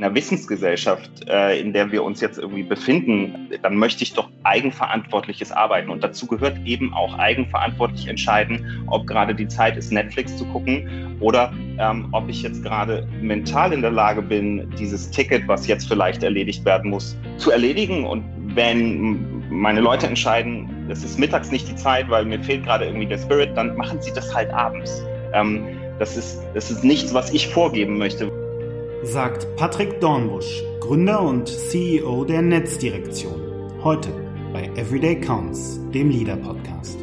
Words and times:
in 0.00 0.06
einer 0.06 0.14
Wissensgesellschaft, 0.14 1.28
äh, 1.28 1.60
in 1.60 1.74
der 1.74 1.92
wir 1.92 2.02
uns 2.02 2.22
jetzt 2.22 2.38
irgendwie 2.38 2.62
befinden, 2.62 3.50
dann 3.60 3.76
möchte 3.76 4.02
ich 4.02 4.14
doch 4.14 4.30
eigenverantwortliches 4.44 5.52
Arbeiten. 5.52 5.90
Und 5.90 6.02
dazu 6.02 6.26
gehört 6.26 6.56
eben 6.64 6.94
auch 6.94 7.18
eigenverantwortlich 7.18 8.08
entscheiden, 8.08 8.82
ob 8.86 9.06
gerade 9.06 9.34
die 9.34 9.46
Zeit 9.46 9.76
ist, 9.76 9.92
Netflix 9.92 10.38
zu 10.38 10.46
gucken 10.46 11.18
oder 11.20 11.52
ähm, 11.78 12.08
ob 12.12 12.30
ich 12.30 12.40
jetzt 12.40 12.62
gerade 12.62 13.06
mental 13.20 13.74
in 13.74 13.82
der 13.82 13.90
Lage 13.90 14.22
bin, 14.22 14.72
dieses 14.78 15.10
Ticket, 15.10 15.46
was 15.46 15.66
jetzt 15.66 15.86
vielleicht 15.86 16.22
erledigt 16.22 16.64
werden 16.64 16.90
muss, 16.90 17.14
zu 17.36 17.50
erledigen. 17.50 18.06
Und 18.06 18.24
wenn 18.54 19.50
meine 19.50 19.82
Leute 19.82 20.06
entscheiden, 20.06 20.86
es 20.88 21.04
ist 21.04 21.18
mittags 21.18 21.50
nicht 21.50 21.68
die 21.68 21.76
Zeit, 21.76 22.08
weil 22.08 22.24
mir 22.24 22.40
fehlt 22.42 22.64
gerade 22.64 22.86
irgendwie 22.86 23.06
der 23.06 23.18
Spirit, 23.18 23.54
dann 23.54 23.76
machen 23.76 24.00
sie 24.00 24.12
das 24.14 24.34
halt 24.34 24.50
abends. 24.50 25.04
Ähm, 25.34 25.62
das, 25.98 26.16
ist, 26.16 26.40
das 26.54 26.70
ist 26.70 26.84
nichts, 26.84 27.12
was 27.12 27.30
ich 27.34 27.48
vorgeben 27.48 27.98
möchte 27.98 28.30
sagt 29.02 29.46
Patrick 29.56 29.98
Dornbusch, 30.00 30.62
Gründer 30.80 31.22
und 31.22 31.48
CEO 31.48 32.22
der 32.24 32.42
Netzdirektion. 32.42 33.40
Heute 33.82 34.10
bei 34.52 34.66
Everyday 34.76 35.18
Counts, 35.18 35.80
dem 35.94 36.10
Leader 36.10 36.36
Podcast. 36.36 36.98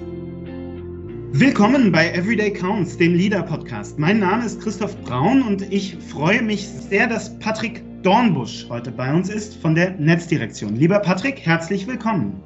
Willkommen 1.31 1.91
bei 1.91 2.11
Everyday 2.11 2.53
Counts, 2.53 2.97
dem 2.97 3.15
Leader 3.15 3.41
Podcast. 3.41 3.97
Mein 3.97 4.19
Name 4.19 4.45
ist 4.45 4.61
Christoph 4.61 4.95
Braun 5.03 5.41
und 5.41 5.73
ich 5.73 5.97
freue 6.11 6.43
mich 6.43 6.67
sehr, 6.67 7.07
dass 7.07 7.37
Patrick 7.39 7.83
Dornbusch 8.03 8.67
heute 8.69 8.91
bei 8.91 9.11
uns 9.11 9.29
ist 9.29 9.55
von 9.55 9.73
der 9.73 9.91
Netzdirektion. 9.91 10.75
Lieber 10.75 10.99
Patrick, 10.99 11.39
herzlich 11.39 11.87
willkommen. 11.87 12.43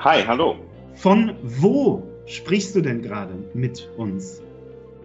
Hi, 0.00 0.22
hallo. 0.26 0.56
Von 0.96 1.32
wo 1.42 2.02
sprichst 2.26 2.76
du 2.76 2.82
denn 2.82 3.00
gerade 3.00 3.32
mit 3.54 3.88
uns? 3.96 4.42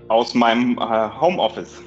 Aus 0.10 0.34
meinem 0.34 0.78
äh, 0.78 1.10
Homeoffice 1.22 1.82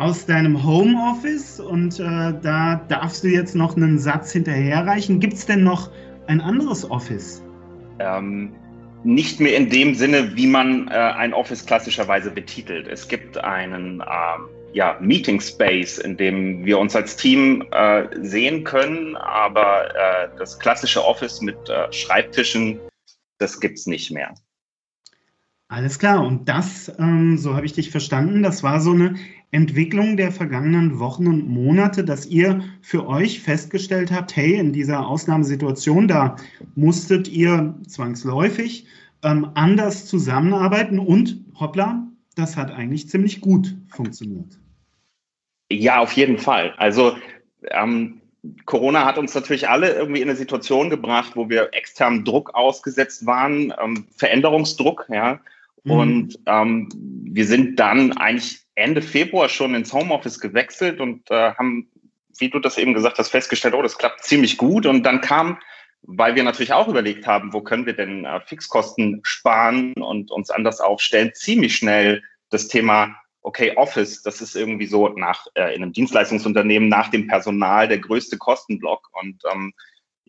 aus 0.00 0.24
deinem 0.24 0.64
Homeoffice 0.64 1.60
und 1.60 2.00
äh, 2.00 2.32
da 2.42 2.82
darfst 2.88 3.22
du 3.22 3.28
jetzt 3.28 3.54
noch 3.54 3.76
einen 3.76 3.98
Satz 3.98 4.32
hinterherreichen. 4.32 5.20
Gibt 5.20 5.34
es 5.34 5.44
denn 5.44 5.62
noch 5.62 5.90
ein 6.26 6.40
anderes 6.40 6.90
Office? 6.90 7.42
Ähm, 7.98 8.54
nicht 9.04 9.40
mehr 9.40 9.54
in 9.54 9.68
dem 9.68 9.94
Sinne, 9.94 10.34
wie 10.34 10.46
man 10.46 10.88
äh, 10.88 10.92
ein 10.92 11.34
Office 11.34 11.66
klassischerweise 11.66 12.30
betitelt. 12.30 12.88
Es 12.88 13.08
gibt 13.08 13.36
einen 13.44 14.00
ähm, 14.00 14.48
ja, 14.72 14.96
Meeting 15.02 15.38
Space, 15.38 15.98
in 15.98 16.16
dem 16.16 16.64
wir 16.64 16.78
uns 16.78 16.96
als 16.96 17.16
Team 17.16 17.66
äh, 17.70 18.04
sehen 18.22 18.64
können, 18.64 19.16
aber 19.16 19.94
äh, 19.94 20.28
das 20.38 20.58
klassische 20.58 21.04
Office 21.04 21.42
mit 21.42 21.68
äh, 21.68 21.92
Schreibtischen, 21.92 22.80
das 23.36 23.60
gibt 23.60 23.78
es 23.78 23.86
nicht 23.86 24.10
mehr. 24.10 24.32
Alles 25.70 26.00
klar, 26.00 26.26
und 26.26 26.48
das, 26.48 26.92
ähm, 26.98 27.38
so 27.38 27.54
habe 27.54 27.64
ich 27.64 27.72
dich 27.72 27.92
verstanden, 27.92 28.42
das 28.42 28.64
war 28.64 28.80
so 28.80 28.90
eine 28.90 29.14
Entwicklung 29.52 30.16
der 30.16 30.32
vergangenen 30.32 30.98
Wochen 30.98 31.28
und 31.28 31.48
Monate, 31.48 32.02
dass 32.02 32.26
ihr 32.26 32.64
für 32.82 33.06
euch 33.06 33.40
festgestellt 33.40 34.10
habt, 34.10 34.34
hey, 34.34 34.56
in 34.56 34.72
dieser 34.72 35.06
Ausnahmesituation, 35.06 36.08
da 36.08 36.34
musstet 36.74 37.28
ihr 37.28 37.76
zwangsläufig 37.86 38.84
ähm, 39.22 39.48
anders 39.54 40.06
zusammenarbeiten 40.06 40.98
und 40.98 41.38
hoppla, 41.60 42.04
das 42.34 42.56
hat 42.56 42.72
eigentlich 42.72 43.08
ziemlich 43.08 43.40
gut 43.40 43.76
funktioniert. 43.90 44.58
Ja, 45.70 46.00
auf 46.00 46.14
jeden 46.14 46.38
Fall. 46.38 46.74
Also 46.78 47.14
ähm, 47.70 48.20
Corona 48.64 49.04
hat 49.04 49.18
uns 49.18 49.36
natürlich 49.36 49.68
alle 49.68 49.92
irgendwie 49.92 50.20
in 50.20 50.28
eine 50.28 50.36
Situation 50.36 50.90
gebracht, 50.90 51.36
wo 51.36 51.48
wir 51.48 51.68
externen 51.74 52.24
Druck 52.24 52.56
ausgesetzt 52.56 53.24
waren, 53.24 53.72
ähm, 53.80 54.08
Veränderungsdruck, 54.16 55.06
ja. 55.10 55.38
Mhm. 55.84 55.90
Und 55.92 56.38
ähm, 56.46 56.88
wir 57.32 57.46
sind 57.46 57.78
dann 57.78 58.16
eigentlich 58.16 58.60
Ende 58.74 59.02
Februar 59.02 59.48
schon 59.48 59.74
ins 59.74 59.92
Homeoffice 59.92 60.40
gewechselt 60.40 61.00
und 61.00 61.30
äh, 61.30 61.52
haben, 61.54 61.90
wie 62.38 62.50
du 62.50 62.58
das 62.58 62.78
eben 62.78 62.94
gesagt 62.94 63.18
hast, 63.18 63.28
festgestellt, 63.28 63.74
oh, 63.74 63.82
das 63.82 63.98
klappt 63.98 64.24
ziemlich 64.24 64.56
gut. 64.56 64.86
Und 64.86 65.02
dann 65.04 65.20
kam, 65.20 65.58
weil 66.02 66.34
wir 66.34 66.42
natürlich 66.42 66.72
auch 66.72 66.88
überlegt 66.88 67.26
haben, 67.26 67.52
wo 67.52 67.60
können 67.60 67.86
wir 67.86 67.94
denn 67.94 68.24
äh, 68.24 68.40
Fixkosten 68.46 69.20
sparen 69.22 69.92
und 69.94 70.30
uns 70.30 70.50
anders 70.50 70.80
aufstellen, 70.80 71.32
ziemlich 71.34 71.76
schnell 71.76 72.22
das 72.48 72.68
Thema 72.68 73.14
okay, 73.42 73.76
Office, 73.76 74.22
das 74.22 74.40
ist 74.40 74.54
irgendwie 74.54 74.86
so 74.86 75.08
nach 75.08 75.46
äh, 75.54 75.74
in 75.74 75.82
einem 75.82 75.92
Dienstleistungsunternehmen 75.92 76.88
nach 76.88 77.08
dem 77.08 77.26
Personal 77.26 77.88
der 77.88 77.98
größte 77.98 78.38
Kostenblock. 78.38 79.08
Und 79.12 79.42
ähm, 79.52 79.72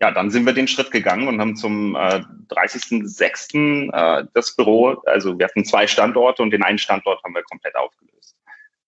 ja, 0.02 0.12
dann 0.12 0.32
sind 0.32 0.46
wir 0.48 0.54
den 0.54 0.68
Schritt 0.68 0.90
gegangen 0.90 1.28
und 1.28 1.40
haben 1.40 1.56
zum 1.56 1.96
äh, 1.96 2.22
30.06. 2.50 3.92
Äh, 3.94 4.26
das 4.34 4.56
Büro, 4.56 4.96
also 5.06 5.38
wir 5.38 5.46
hatten 5.46 5.64
zwei 5.64 5.86
Standorte 5.86 6.42
und 6.42 6.52
den 6.52 6.64
einen 6.64 6.80
Standort 6.80 7.24
haben 7.24 7.36
wir 7.36 7.44
komplett 7.44 7.76
aufgelöst. 7.76 8.36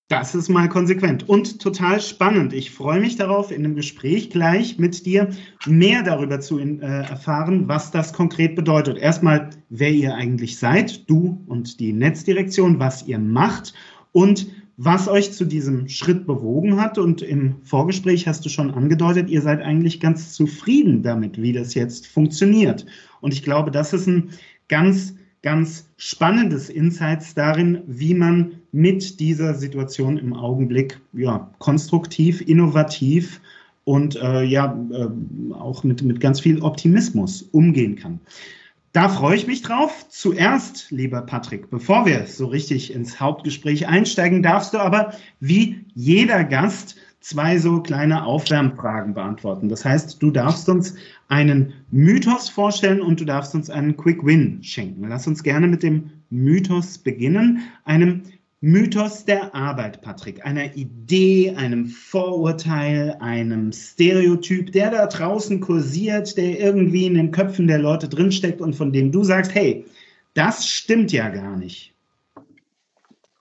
Das 0.10 0.36
ist 0.36 0.50
mal 0.50 0.68
konsequent 0.70 1.30
und 1.30 1.62
total 1.62 2.02
spannend. 2.02 2.52
Ich 2.52 2.72
freue 2.72 3.00
mich 3.00 3.16
darauf, 3.16 3.52
in 3.52 3.64
einem 3.64 3.76
Gespräch 3.76 4.32
gleich 4.32 4.78
mit 4.78 5.06
dir 5.06 5.30
mehr 5.66 6.04
darüber 6.04 6.40
zu 6.40 6.60
äh, 6.60 6.78
erfahren, 6.82 7.68
was 7.68 7.92
das 7.92 8.12
konkret 8.12 8.56
bedeutet. 8.56 8.98
Erstmal, 8.98 9.52
wer 9.70 9.92
ihr 9.92 10.16
eigentlich 10.16 10.58
seid, 10.58 11.10
du 11.10 11.44
und 11.48 11.80
die 11.80 11.94
Netzdirektion, 11.94 12.80
was 12.80 13.04
ihr 13.08 13.20
macht 13.20 13.74
und 14.12 14.48
was 14.78 15.08
euch 15.08 15.34
zu 15.34 15.46
diesem 15.46 15.88
Schritt 15.88 16.26
bewogen 16.26 16.80
hat. 16.80 16.98
Und 16.98 17.22
im 17.22 17.56
Vorgespräch 17.64 18.28
hast 18.28 18.46
du 18.46 18.50
schon 18.50 18.72
angedeutet, 18.72 19.30
ihr 19.30 19.42
seid 19.42 19.62
eigentlich 19.62 20.00
ganz 20.00 20.34
zufrieden 20.34 21.04
damit, 21.04 21.42
wie 21.42 21.54
das 21.54 21.74
jetzt 21.74 22.08
funktioniert. 22.08 22.86
Und 23.22 23.34
ich 23.34 23.44
glaube, 23.44 23.72
das 23.72 23.94
ist 23.94 24.08
ein 24.08 24.32
ganz, 24.68 25.16
ganz 25.42 25.88
spannendes 25.98 26.70
Insights 26.70 27.34
darin, 27.36 27.82
wie 27.86 28.14
man 28.14 28.54
mit 28.72 29.20
dieser 29.20 29.54
Situation 29.54 30.18
im 30.18 30.34
Augenblick 30.34 31.00
ja, 31.14 31.52
konstruktiv, 31.60 32.42
innovativ 32.42 33.40
und 33.84 34.16
äh, 34.16 34.44
ja 34.44 34.78
äh, 34.92 35.54
auch 35.54 35.84
mit, 35.84 36.02
mit 36.02 36.20
ganz 36.20 36.40
viel 36.40 36.62
Optimismus 36.62 37.44
umgehen 37.52 37.96
kann. 37.96 38.20
Da 38.94 39.10
freue 39.10 39.36
ich 39.36 39.48
mich 39.48 39.64
drauf. 39.64 40.06
Zuerst, 40.10 40.92
lieber 40.92 41.24
Patrick, 41.24 41.72
bevor 41.72 42.06
wir 42.06 42.28
so 42.28 42.46
richtig 42.46 42.94
ins 42.94 43.20
Hauptgespräch 43.20 43.88
einsteigen, 43.88 44.44
darfst 44.44 44.76
du 44.76 44.78
aber 44.78 45.14
wie 45.40 45.84
jeder 45.96 46.44
Gast 46.44 46.96
zwei 47.20 47.58
so 47.58 47.82
kleine 47.82 48.24
Aufwärmfragen 48.24 49.16
beantworten. 49.16 49.68
Das 49.68 49.84
heißt, 49.84 50.22
du 50.22 50.30
darfst 50.30 50.70
uns 50.70 50.94
einen 51.28 51.74
Mythos 51.90 52.50
vorstellen 52.50 53.02
und 53.02 53.20
du 53.20 53.26
darfst 53.26 53.56
uns 53.56 53.72
einen 53.72 53.98
Quick 53.98 54.24
Win 54.24 54.62
schenken. 54.62 55.08
Lass 55.10 55.26
uns 55.26 55.42
gerne 55.42 55.68
mit 55.68 55.82
dem 55.82 56.12
Mythos 56.30 57.00
beginnen, 57.00 57.64
einem 57.86 58.22
Mythos 58.66 59.26
der 59.26 59.54
Arbeit, 59.54 60.02
Patrick, 60.02 60.46
einer 60.46 60.74
Idee, 60.78 61.54
einem 61.58 61.86
Vorurteil, 61.86 63.18
einem 63.20 63.74
Stereotyp, 63.74 64.72
der 64.72 64.90
da 64.90 65.08
draußen 65.08 65.60
kursiert, 65.60 66.38
der 66.38 66.62
irgendwie 66.62 67.06
in 67.06 67.16
den 67.16 67.32
Köpfen 67.32 67.68
der 67.68 67.80
Leute 67.80 68.08
drinsteckt 68.08 68.62
und 68.62 68.74
von 68.74 68.94
dem 68.94 69.12
du 69.12 69.26
sagst, 69.26 69.54
hey, 69.54 69.84
das 70.34 70.70
stimmt 70.70 71.12
ja 71.12 71.28
gar 71.28 71.58
nicht. 71.58 71.94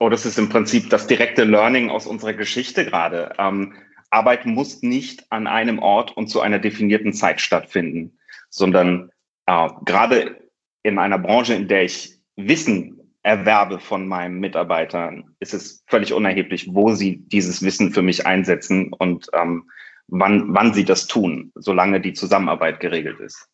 Oh, 0.01 0.09
das 0.09 0.27
ist 0.27 0.41
im 0.41 0.49
Prinzip 0.49 0.91
das 0.91 1.07
direkte 1.07 1.45
Learning 1.45 1.89
aus 1.89 2.09
unserer 2.09 2.33
Geschichte 2.33 2.85
gerade. 2.85 3.33
Ähm, 3.39 3.75
Arbeit 4.11 4.45
muss 4.45 4.83
nicht 4.83 5.31
an 5.31 5.47
einem 5.47 5.79
Ort 5.79 6.17
und 6.17 6.31
zu 6.31 6.41
einer 6.41 6.59
definierten 6.59 7.13
Zeit 7.13 7.41
stattfinden, 7.41 8.19
sondern 8.51 9.13
äh, 9.47 9.69
gerade 9.85 10.49
in 10.83 10.99
einer 10.99 11.21
Branche, 11.21 11.55
in 11.55 11.69
der 11.69 11.85
ich 11.85 12.19
Wissen 12.35 13.02
erwerbe 13.23 13.79
von 13.79 14.07
meinen 14.09 14.41
Mitarbeitern, 14.41 15.35
ist 15.39 15.55
es 15.55 15.85
völlig 15.87 16.13
unerheblich, 16.13 16.69
wo 16.73 16.95
sie 16.95 17.19
dieses 17.29 17.63
Wissen 17.63 17.93
für 17.93 18.03
mich 18.03 18.27
einsetzen 18.27 18.93
und 18.93 19.29
ähm, 19.33 19.71
wann, 20.09 20.55
wann 20.55 20.75
sie 20.75 20.85
das 20.85 21.07
tun, 21.07 21.53
solange 21.55 22.01
die 22.01 22.13
Zusammenarbeit 22.13 22.81
geregelt 22.81 23.21
ist. 23.21 23.49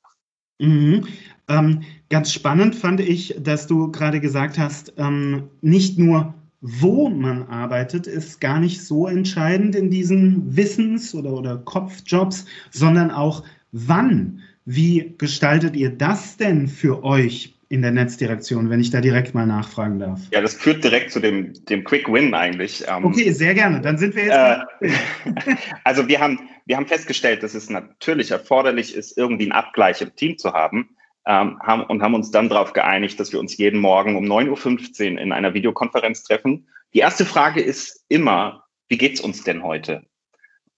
Mhm. 0.59 1.07
Ähm, 1.49 1.83
ganz 2.11 2.33
spannend 2.33 2.75
fand 2.75 3.01
ich, 3.01 3.37
dass 3.39 3.67
du 3.67 3.93
gerade 3.93 4.21
gesagt 4.21 4.59
hast, 4.59 4.95
ähm, 4.97 5.51
nicht 5.61 5.99
nur 5.99 6.35
wo 6.61 7.09
man 7.09 7.45
arbeitet, 7.45 8.07
ist 8.07 8.41
gar 8.41 8.59
nicht 8.59 8.85
so 8.85 9.07
entscheidend 9.07 9.77
in 9.77 9.91
diesen 9.91 10.57
Wissens- 10.57 11.15
oder, 11.15 11.33
oder 11.33 11.59
Kopfjobs, 11.59 12.47
sondern 12.71 13.11
auch 13.11 13.45
wann. 13.71 14.41
Wie 14.65 15.15
gestaltet 15.17 15.77
ihr 15.77 15.91
das 15.91 16.37
denn 16.37 16.67
für 16.69 17.05
euch 17.05 17.58
in 17.71 17.83
der 17.83 17.91
Netzdirektion, 17.91 18.71
wenn 18.71 18.81
ich 18.81 18.91
da 18.91 19.01
direkt 19.01 19.35
mal 19.35 19.47
nachfragen 19.47 19.99
darf. 19.99 20.21
Ja, 20.31 20.41
das 20.41 20.55
führt 20.55 20.83
direkt 20.83 21.13
zu 21.13 21.21
dem, 21.21 21.53
dem 21.67 21.85
Quick 21.85 22.11
Win 22.11 22.35
eigentlich. 22.35 22.85
Ähm, 22.89 23.05
okay, 23.05 23.31
sehr 23.33 23.53
gerne. 23.55 23.81
Dann 23.83 23.99
sind 23.99 24.15
wir 24.15 24.25
jetzt. 24.25 24.67
Äh, 24.81 25.57
also 25.85 26.09
wir 26.09 26.19
haben, 26.21 26.49
wir 26.65 26.77
haben 26.77 26.87
festgestellt, 26.87 27.43
dass 27.43 27.55
es 27.55 27.69
natürlich 27.69 28.31
erforderlich 28.31 28.95
ist, 28.95 29.19
irgendwie 29.19 29.45
einen 29.45 29.53
Abgleich 29.53 30.01
im 30.01 30.15
Team 30.17 30.39
zu 30.39 30.53
haben. 30.53 30.97
Ähm, 31.27 31.59
haben, 31.61 31.83
und 31.83 32.01
haben 32.03 32.15
uns 32.15 32.31
dann 32.31 32.49
darauf 32.49 32.73
geeinigt, 32.73 33.21
dass 33.21 33.33
wir 33.33 33.41
uns 33.41 33.59
jeden 33.59 33.81
Morgen 33.81 34.17
um 34.17 34.25
9.15 34.25 35.13
Uhr 35.13 35.21
in 35.21 35.33
einer 35.33 35.53
Videokonferenz 35.53 36.23
treffen. 36.23 36.69
Die 36.95 37.01
erste 37.01 37.27
Frage 37.27 37.61
ist 37.61 38.07
immer, 38.09 38.65
wie 38.89 38.97
geht's 38.97 39.21
uns 39.21 39.45
denn 39.45 39.63
heute? 39.63 40.07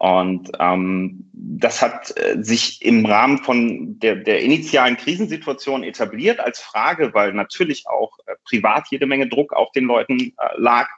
Und 0.01 0.53
ähm, 0.59 1.29
das 1.35 1.83
hat 1.83 2.17
äh, 2.17 2.43
sich 2.43 2.83
im 2.83 3.05
Rahmen 3.05 3.37
von 3.45 3.99
der, 3.99 4.17
der 4.17 4.41
initialen 4.41 4.97
Krisensituation 4.97 5.85
etabliert 5.85 6.41
als 6.41 6.59
Frage, 6.59 7.13
weil 7.13 7.35
natürlich 7.35 7.87
auch 7.87 8.19
äh, 8.25 8.33
privat 8.45 8.87
jede 8.91 9.05
Menge 9.05 9.29
Druck 9.29 9.53
auf 9.53 9.71
den 9.73 9.85
Leuten 9.85 10.19
äh, 10.39 10.49
lag. 10.57 10.89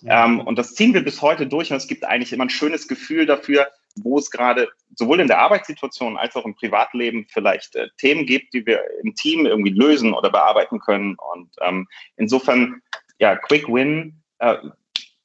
Ja. 0.00 0.24
Ähm, 0.24 0.40
und 0.40 0.56
das 0.58 0.74
ziehen 0.74 0.94
wir 0.94 1.04
bis 1.04 1.20
heute 1.20 1.46
durch 1.46 1.70
und 1.70 1.76
es 1.76 1.86
gibt 1.86 2.04
eigentlich 2.04 2.32
immer 2.32 2.46
ein 2.46 2.50
schönes 2.50 2.88
Gefühl 2.88 3.26
dafür, 3.26 3.68
wo 3.96 4.16
es 4.16 4.30
gerade 4.30 4.70
sowohl 4.94 5.20
in 5.20 5.28
der 5.28 5.40
Arbeitssituation 5.40 6.16
als 6.16 6.34
auch 6.34 6.46
im 6.46 6.54
Privatleben 6.54 7.26
vielleicht 7.28 7.76
äh, 7.76 7.88
Themen 7.98 8.24
gibt, 8.24 8.54
die 8.54 8.64
wir 8.64 8.80
im 9.02 9.14
Team 9.14 9.44
irgendwie 9.44 9.72
lösen 9.72 10.14
oder 10.14 10.30
bearbeiten 10.30 10.80
können. 10.80 11.16
Und 11.34 11.50
ähm, 11.60 11.86
insofern, 12.16 12.80
ja, 13.18 13.36
Quick 13.36 13.68
Win. 13.68 14.22
Äh, 14.38 14.56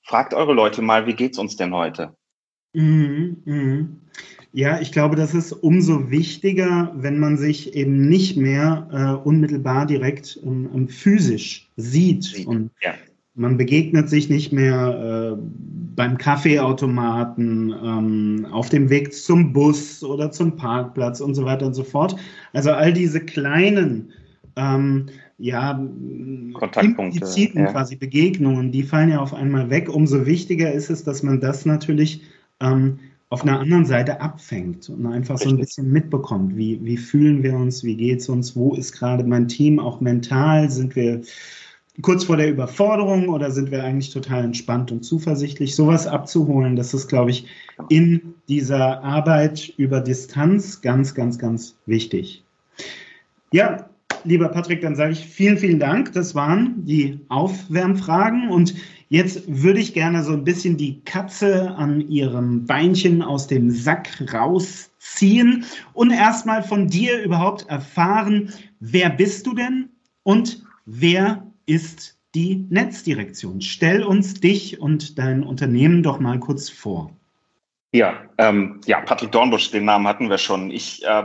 fragt 0.03 0.33
eure 0.33 0.53
Leute 0.53 0.81
mal, 0.81 1.07
wie 1.07 1.13
geht's 1.13 1.37
uns 1.37 1.55
denn 1.55 1.73
heute? 1.73 2.13
Mhm, 2.73 3.38
mh. 3.45 3.85
Ja, 4.53 4.81
ich 4.81 4.91
glaube, 4.91 5.15
das 5.15 5.33
ist 5.33 5.53
umso 5.53 6.12
wichtiger, 6.12 6.94
wenn 6.95 7.19
man 7.19 7.38
sich 7.38 7.73
eben 7.73 8.09
nicht 8.09 8.35
mehr 8.35 8.88
äh, 8.91 9.27
unmittelbar 9.27 9.85
direkt 9.85 10.39
ähm, 10.44 10.89
physisch 10.89 11.69
sieht. 11.77 12.45
Und 12.45 12.69
ja. 12.81 12.94
man 13.33 13.56
begegnet 13.56 14.09
sich 14.09 14.29
nicht 14.29 14.51
mehr 14.51 15.38
äh, 15.38 15.41
beim 15.95 16.18
Kaffeeautomaten, 16.18 17.73
ähm, 17.81 18.47
auf 18.51 18.68
dem 18.68 18.89
Weg 18.89 19.13
zum 19.13 19.53
Bus 19.53 20.03
oder 20.03 20.31
zum 20.31 20.57
Parkplatz 20.57 21.21
und 21.21 21.33
so 21.33 21.45
weiter 21.45 21.65
und 21.65 21.74
so 21.74 21.85
fort. 21.85 22.17
Also 22.51 22.71
all 22.71 22.91
diese 22.91 23.21
kleinen 23.21 24.12
ähm, 24.57 25.06
ja, 25.38 25.81
Kontaktpunkte, 26.53 27.25
ja. 27.56 27.71
quasi 27.71 27.95
Begegnungen, 27.95 28.71
die 28.71 28.83
fallen 28.83 29.09
ja 29.09 29.19
auf 29.19 29.33
einmal 29.33 29.69
weg. 29.69 29.89
Umso 29.89 30.25
wichtiger 30.25 30.71
ist 30.74 30.89
es, 30.89 31.06
dass 31.06 31.24
man 31.24 31.39
das 31.39 31.65
natürlich 31.65 32.21
ähm, 32.61 32.99
auf 33.29 33.43
einer 33.43 33.61
anderen 33.61 33.85
Seite 33.85 34.19
abfängt 34.19 34.89
und 34.89 35.05
einfach 35.05 35.35
Richtig. 35.35 35.49
so 35.49 35.55
ein 35.55 35.59
bisschen 35.59 35.91
mitbekommt. 35.91 36.57
Wie, 36.57 36.83
wie 36.83 36.97
fühlen 36.97 37.43
wir 37.43 37.55
uns? 37.55 37.83
Wie 37.83 37.95
geht 37.95 38.19
es 38.19 38.27
uns? 38.27 38.55
Wo 38.57 38.75
ist 38.75 38.91
gerade 38.91 39.23
mein 39.23 39.47
Team? 39.47 39.79
Auch 39.79 40.01
mental 40.01 40.69
sind 40.69 40.97
wir 40.97 41.21
kurz 42.01 42.25
vor 42.25 42.35
der 42.35 42.49
Überforderung 42.49 43.29
oder 43.29 43.51
sind 43.51 43.71
wir 43.71 43.83
eigentlich 43.83 44.11
total 44.11 44.43
entspannt 44.43 44.91
und 44.91 45.03
zuversichtlich? 45.03 45.75
Sowas 45.75 46.07
abzuholen, 46.07 46.75
das 46.75 46.93
ist, 46.93 47.07
glaube 47.07 47.31
ich, 47.31 47.47
in 47.89 48.33
dieser 48.49 49.01
Arbeit 49.01 49.73
über 49.77 50.01
Distanz 50.01 50.81
ganz, 50.81 51.15
ganz, 51.15 51.39
ganz 51.39 51.75
wichtig. 51.85 52.43
Ja, 53.53 53.89
lieber 54.23 54.50
Patrick, 54.50 54.81
dann 54.81 54.95
sage 54.95 55.13
ich 55.13 55.25
vielen, 55.25 55.57
vielen 55.57 55.79
Dank. 55.79 56.13
Das 56.13 56.35
waren 56.35 56.85
die 56.85 57.19
Aufwärmfragen 57.29 58.50
und 58.50 58.75
Jetzt 59.12 59.44
würde 59.45 59.81
ich 59.81 59.94
gerne 59.94 60.23
so 60.23 60.31
ein 60.31 60.45
bisschen 60.45 60.77
die 60.77 61.01
Katze 61.01 61.71
an 61.71 62.00
ihrem 62.09 62.65
Beinchen 62.65 63.21
aus 63.21 63.45
dem 63.45 63.69
Sack 63.69 64.23
rausziehen 64.33 65.65
und 65.91 66.12
erstmal 66.12 66.63
von 66.63 66.88
dir 66.88 67.21
überhaupt 67.21 67.68
erfahren, 67.68 68.53
wer 68.79 69.09
bist 69.09 69.45
du 69.47 69.53
denn 69.53 69.89
und 70.24 70.63
wer 70.85 71.45
ist 71.65 72.17
die 72.35 72.65
Netzdirektion? 72.69 73.59
Stell 73.59 74.01
uns 74.01 74.35
dich 74.35 74.79
und 74.79 75.19
dein 75.19 75.44
Unternehmen 75.44 76.03
doch 76.03 76.21
mal 76.21 76.39
kurz 76.39 76.69
vor. 76.69 77.12
Ja, 77.91 78.13
ähm, 78.38 78.79
ja, 78.85 79.01
Patrick 79.01 79.33
Dornbusch, 79.33 79.71
den 79.71 79.83
Namen 79.83 80.07
hatten 80.07 80.29
wir 80.29 80.38
schon. 80.38 80.71
Ich 80.71 81.03
äh, 81.06 81.24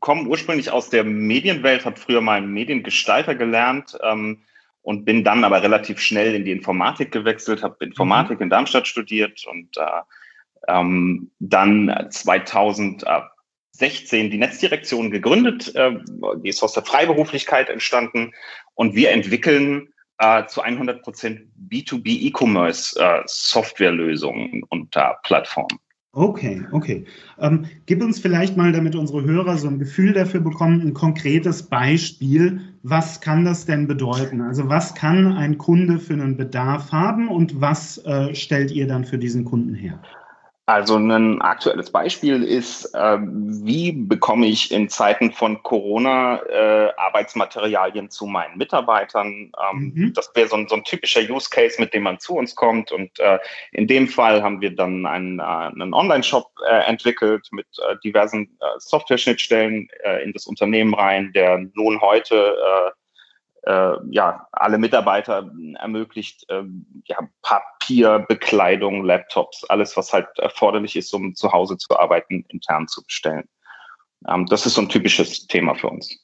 komme 0.00 0.28
ursprünglich 0.28 0.70
aus 0.70 0.90
der 0.90 1.04
Medienwelt, 1.04 1.84
habe 1.84 1.98
früher 1.98 2.20
mal 2.20 2.40
Mediengestalter 2.40 3.34
gelernt. 3.34 3.98
Ähm, 4.02 4.42
und 4.82 5.04
bin 5.04 5.24
dann 5.24 5.44
aber 5.44 5.62
relativ 5.62 6.00
schnell 6.00 6.34
in 6.34 6.44
die 6.44 6.52
Informatik 6.52 7.12
gewechselt, 7.12 7.62
habe 7.62 7.84
Informatik 7.84 8.38
mhm. 8.38 8.44
in 8.44 8.50
Darmstadt 8.50 8.86
studiert 8.86 9.44
und 9.46 9.76
äh, 9.76 10.00
ähm, 10.68 11.32
dann 11.38 12.08
2016 12.10 14.30
die 14.30 14.38
Netzdirektion 14.38 15.10
gegründet. 15.10 15.74
Äh, 15.74 15.98
die 16.42 16.48
ist 16.48 16.62
aus 16.62 16.74
der 16.74 16.84
Freiberuflichkeit 16.84 17.70
entstanden 17.70 18.32
und 18.74 18.94
wir 18.94 19.10
entwickeln 19.10 19.92
äh, 20.18 20.46
zu 20.46 20.62
100 20.62 21.02
Prozent 21.02 21.48
B2B 21.68 22.28
E-Commerce 22.28 22.96
äh, 23.00 23.22
Softwarelösungen 23.26 24.62
und 24.68 24.94
Plattformen. 25.22 25.78
Okay, 26.14 26.66
okay. 26.72 27.06
Ähm, 27.38 27.64
gib 27.86 28.02
uns 28.02 28.18
vielleicht 28.18 28.54
mal, 28.54 28.70
damit 28.72 28.94
unsere 28.94 29.24
Hörer 29.24 29.56
so 29.56 29.68
ein 29.68 29.78
Gefühl 29.78 30.12
dafür 30.12 30.40
bekommen, 30.40 30.82
ein 30.82 30.92
konkretes 30.92 31.62
Beispiel. 31.62 32.60
Was 32.82 33.22
kann 33.22 33.46
das 33.46 33.64
denn 33.64 33.86
bedeuten? 33.86 34.42
Also 34.42 34.68
was 34.68 34.94
kann 34.94 35.32
ein 35.32 35.56
Kunde 35.56 35.98
für 35.98 36.12
einen 36.12 36.36
Bedarf 36.36 36.92
haben 36.92 37.28
und 37.28 37.62
was 37.62 37.96
äh, 38.04 38.34
stellt 38.34 38.70
ihr 38.72 38.86
dann 38.86 39.06
für 39.06 39.16
diesen 39.16 39.46
Kunden 39.46 39.74
her? 39.74 40.00
Also 40.64 40.96
ein 40.96 41.42
aktuelles 41.42 41.90
Beispiel 41.90 42.44
ist, 42.44 42.94
äh, 42.94 43.18
wie 43.20 43.90
bekomme 43.90 44.46
ich 44.46 44.70
in 44.70 44.88
Zeiten 44.88 45.32
von 45.32 45.60
Corona 45.64 46.40
äh, 46.44 46.92
Arbeitsmaterialien 46.96 48.10
zu 48.10 48.26
meinen 48.26 48.58
Mitarbeitern? 48.58 49.50
Ähm, 49.60 49.92
mhm. 49.92 50.12
Das 50.14 50.30
wäre 50.36 50.46
so 50.46 50.54
ein, 50.54 50.68
so 50.68 50.76
ein, 50.76 50.84
typischer 50.84 51.20
Use 51.20 51.50
Case, 51.50 51.80
mit 51.80 51.92
dem 51.94 52.04
man 52.04 52.20
zu 52.20 52.36
uns 52.36 52.54
kommt. 52.54 52.92
Und 52.92 53.18
äh, 53.18 53.40
in 53.72 53.88
dem 53.88 54.06
Fall 54.06 54.40
haben 54.44 54.60
wir 54.60 54.72
dann 54.72 55.04
einen, 55.04 55.40
äh, 55.40 55.42
einen 55.42 55.94
Online-Shop 55.94 56.48
äh, 56.68 56.84
entwickelt 56.86 57.48
mit 57.50 57.66
äh, 57.78 57.96
diversen 58.04 58.56
Software-Schnittstellen 58.78 59.88
in 60.24 60.32
das 60.32 60.46
Unternehmen 60.46 60.94
rein, 60.94 61.32
der 61.32 61.58
nun 61.74 62.00
heute 62.00 62.54
äh, 63.62 63.94
ja, 64.10 64.46
alle 64.52 64.78
Mitarbeiter 64.78 65.50
ermöglicht, 65.78 66.44
äh, 66.48 66.64
ja, 67.04 67.18
Papier, 67.42 68.24
Bekleidung, 68.28 69.04
Laptops, 69.04 69.64
alles, 69.64 69.96
was 69.96 70.12
halt 70.12 70.26
erforderlich 70.38 70.96
ist, 70.96 71.12
um 71.14 71.34
zu 71.34 71.52
Hause 71.52 71.76
zu 71.76 71.98
arbeiten, 71.98 72.44
intern 72.48 72.88
zu 72.88 73.02
bestellen. 73.04 73.48
Ähm, 74.28 74.46
das 74.46 74.66
ist 74.66 74.74
so 74.74 74.82
ein 74.82 74.88
typisches 74.88 75.46
Thema 75.46 75.74
für 75.74 75.88
uns. 75.88 76.18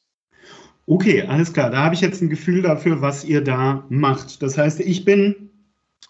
Okay, 0.87 1.23
alles 1.23 1.52
klar. 1.52 1.70
Da 1.70 1.85
habe 1.85 1.94
ich 1.94 2.00
jetzt 2.00 2.23
ein 2.23 2.31
Gefühl 2.31 2.62
dafür, 2.62 3.02
was 3.02 3.25
ihr 3.25 3.44
da 3.44 3.85
macht. 3.90 4.43
Das 4.43 4.56
heißt, 4.56 4.81
ich 4.81 5.05
bin, 5.05 5.50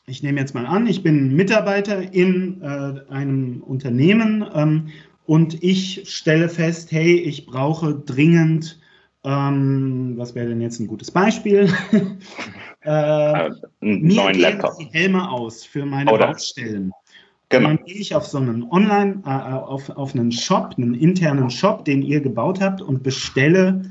ich 0.06 0.22
nehme 0.22 0.40
jetzt 0.40 0.54
mal 0.54 0.66
an, 0.66 0.86
ich 0.86 1.02
bin 1.02 1.34
Mitarbeiter 1.34 2.12
in 2.12 2.62
äh, 2.62 3.12
einem 3.12 3.62
Unternehmen 3.62 4.48
ähm, 4.54 4.88
und 5.26 5.62
ich 5.62 6.08
stelle 6.08 6.48
fest, 6.48 6.92
hey, 6.92 7.18
ich 7.18 7.44
brauche 7.46 7.94
dringend 7.94 8.80
ähm, 9.28 10.14
was 10.16 10.34
wäre 10.34 10.48
denn 10.48 10.62
jetzt 10.62 10.80
ein 10.80 10.86
gutes 10.86 11.10
Beispiel? 11.10 11.70
äh, 12.80 13.50
mir 13.80 14.32
gehen 14.32 14.62
die 14.80 14.88
Helme 14.90 15.30
aus 15.30 15.64
für 15.64 15.84
meine 15.84 16.10
Oder? 16.10 16.28
Baustellen. 16.28 16.92
Genau. 17.50 17.68
dann 17.68 17.84
gehe 17.84 17.96
ich 17.96 18.14
auf 18.14 18.26
so 18.26 18.38
einen 18.38 18.64
Online, 18.70 19.22
äh, 19.26 19.30
auf, 19.30 19.90
auf 19.90 20.14
einen 20.14 20.32
Shop, 20.32 20.74
einen 20.76 20.94
internen 20.94 21.50
Shop, 21.50 21.84
den 21.84 22.02
ihr 22.02 22.20
gebaut 22.20 22.60
habt 22.60 22.80
und 22.80 23.02
bestelle 23.02 23.82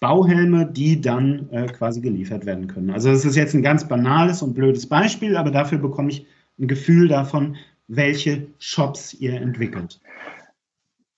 Bauhelme, 0.00 0.66
die 0.66 1.00
dann 1.00 1.48
äh, 1.50 1.66
quasi 1.66 2.00
geliefert 2.00 2.44
werden 2.44 2.66
können. 2.66 2.90
Also 2.90 3.10
das 3.10 3.24
ist 3.24 3.36
jetzt 3.36 3.54
ein 3.54 3.62
ganz 3.62 3.86
banales 3.86 4.42
und 4.42 4.54
blödes 4.54 4.88
Beispiel, 4.88 5.36
aber 5.36 5.52
dafür 5.52 5.78
bekomme 5.78 6.10
ich 6.10 6.26
ein 6.58 6.66
Gefühl 6.66 7.06
davon, 7.06 7.56
welche 7.86 8.46
Shops 8.58 9.14
ihr 9.14 9.34
entwickelt. 9.34 10.00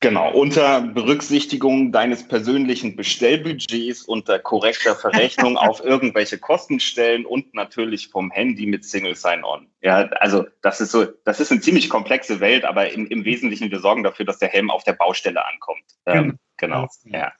Genau, 0.00 0.30
unter 0.32 0.82
Berücksichtigung 0.82 1.90
deines 1.90 2.28
persönlichen 2.28 2.94
Bestellbudgets, 2.94 4.02
unter 4.02 4.38
korrekter 4.38 4.94
Verrechnung 4.94 5.56
auf 5.56 5.82
irgendwelche 5.82 6.38
Kostenstellen 6.38 7.24
und 7.24 7.54
natürlich 7.54 8.08
vom 8.08 8.30
Handy 8.30 8.66
mit 8.66 8.84
Single 8.84 9.14
Sign-On. 9.14 9.66
Ja, 9.80 10.08
also 10.20 10.44
das 10.60 10.80
ist 10.80 10.90
so, 10.90 11.06
das 11.24 11.40
ist 11.40 11.52
eine 11.52 11.62
ziemlich 11.62 11.88
komplexe 11.88 12.40
Welt, 12.40 12.64
aber 12.64 12.92
im, 12.92 13.06
im 13.06 13.24
Wesentlichen, 13.24 13.70
wir 13.70 13.80
sorgen 13.80 14.02
dafür, 14.02 14.26
dass 14.26 14.38
der 14.38 14.48
Helm 14.48 14.70
auf 14.70 14.84
der 14.84 14.92
Baustelle 14.92 15.44
ankommt. 15.46 15.84
Ähm, 16.04 16.38
genau, 16.58 16.86
ja. 17.04 17.32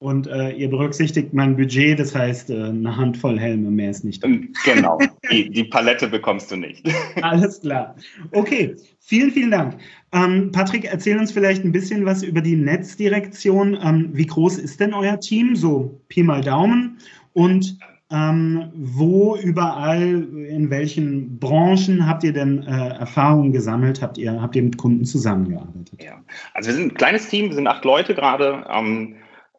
Und 0.00 0.28
äh, 0.28 0.50
ihr 0.50 0.70
berücksichtigt 0.70 1.34
mein 1.34 1.56
Budget, 1.56 1.98
das 1.98 2.14
heißt 2.14 2.50
äh, 2.50 2.54
eine 2.54 2.96
Handvoll 2.96 3.38
Helme, 3.38 3.68
mehr 3.68 3.90
ist 3.90 4.04
nicht. 4.04 4.22
Drin. 4.22 4.52
Genau, 4.64 5.00
die, 5.30 5.50
die 5.50 5.64
Palette 5.64 6.06
bekommst 6.06 6.52
du 6.52 6.56
nicht. 6.56 6.88
Alles 7.22 7.60
klar. 7.60 7.96
Okay, 8.30 8.76
vielen, 9.00 9.32
vielen 9.32 9.50
Dank. 9.50 9.76
Ähm, 10.12 10.52
Patrick, 10.52 10.84
erzähl 10.84 11.18
uns 11.18 11.32
vielleicht 11.32 11.64
ein 11.64 11.72
bisschen 11.72 12.06
was 12.06 12.22
über 12.22 12.40
die 12.40 12.54
Netzdirektion. 12.54 13.76
Ähm, 13.82 14.10
wie 14.12 14.26
groß 14.26 14.58
ist 14.58 14.78
denn 14.78 14.94
euer 14.94 15.18
Team? 15.18 15.56
So 15.56 16.00
Pi 16.08 16.22
mal 16.22 16.42
Daumen. 16.42 16.98
Und 17.32 17.76
ähm, 18.10 18.70
wo 18.74 19.36
überall, 19.36 20.00
in 20.48 20.70
welchen 20.70 21.40
Branchen 21.40 22.06
habt 22.06 22.22
ihr 22.22 22.32
denn 22.32 22.62
äh, 22.62 22.98
Erfahrungen 23.00 23.52
gesammelt? 23.52 24.00
Habt 24.00 24.16
ihr, 24.16 24.40
habt 24.40 24.54
ihr 24.54 24.62
mit 24.62 24.78
Kunden 24.78 25.04
zusammengearbeitet? 25.04 26.00
Ja, 26.00 26.22
also 26.54 26.68
wir 26.68 26.76
sind 26.76 26.92
ein 26.92 26.96
kleines 26.96 27.28
Team, 27.28 27.48
wir 27.48 27.56
sind 27.56 27.66
acht 27.66 27.84
Leute 27.84 28.14
gerade. 28.14 28.64
Ähm, 28.72 29.16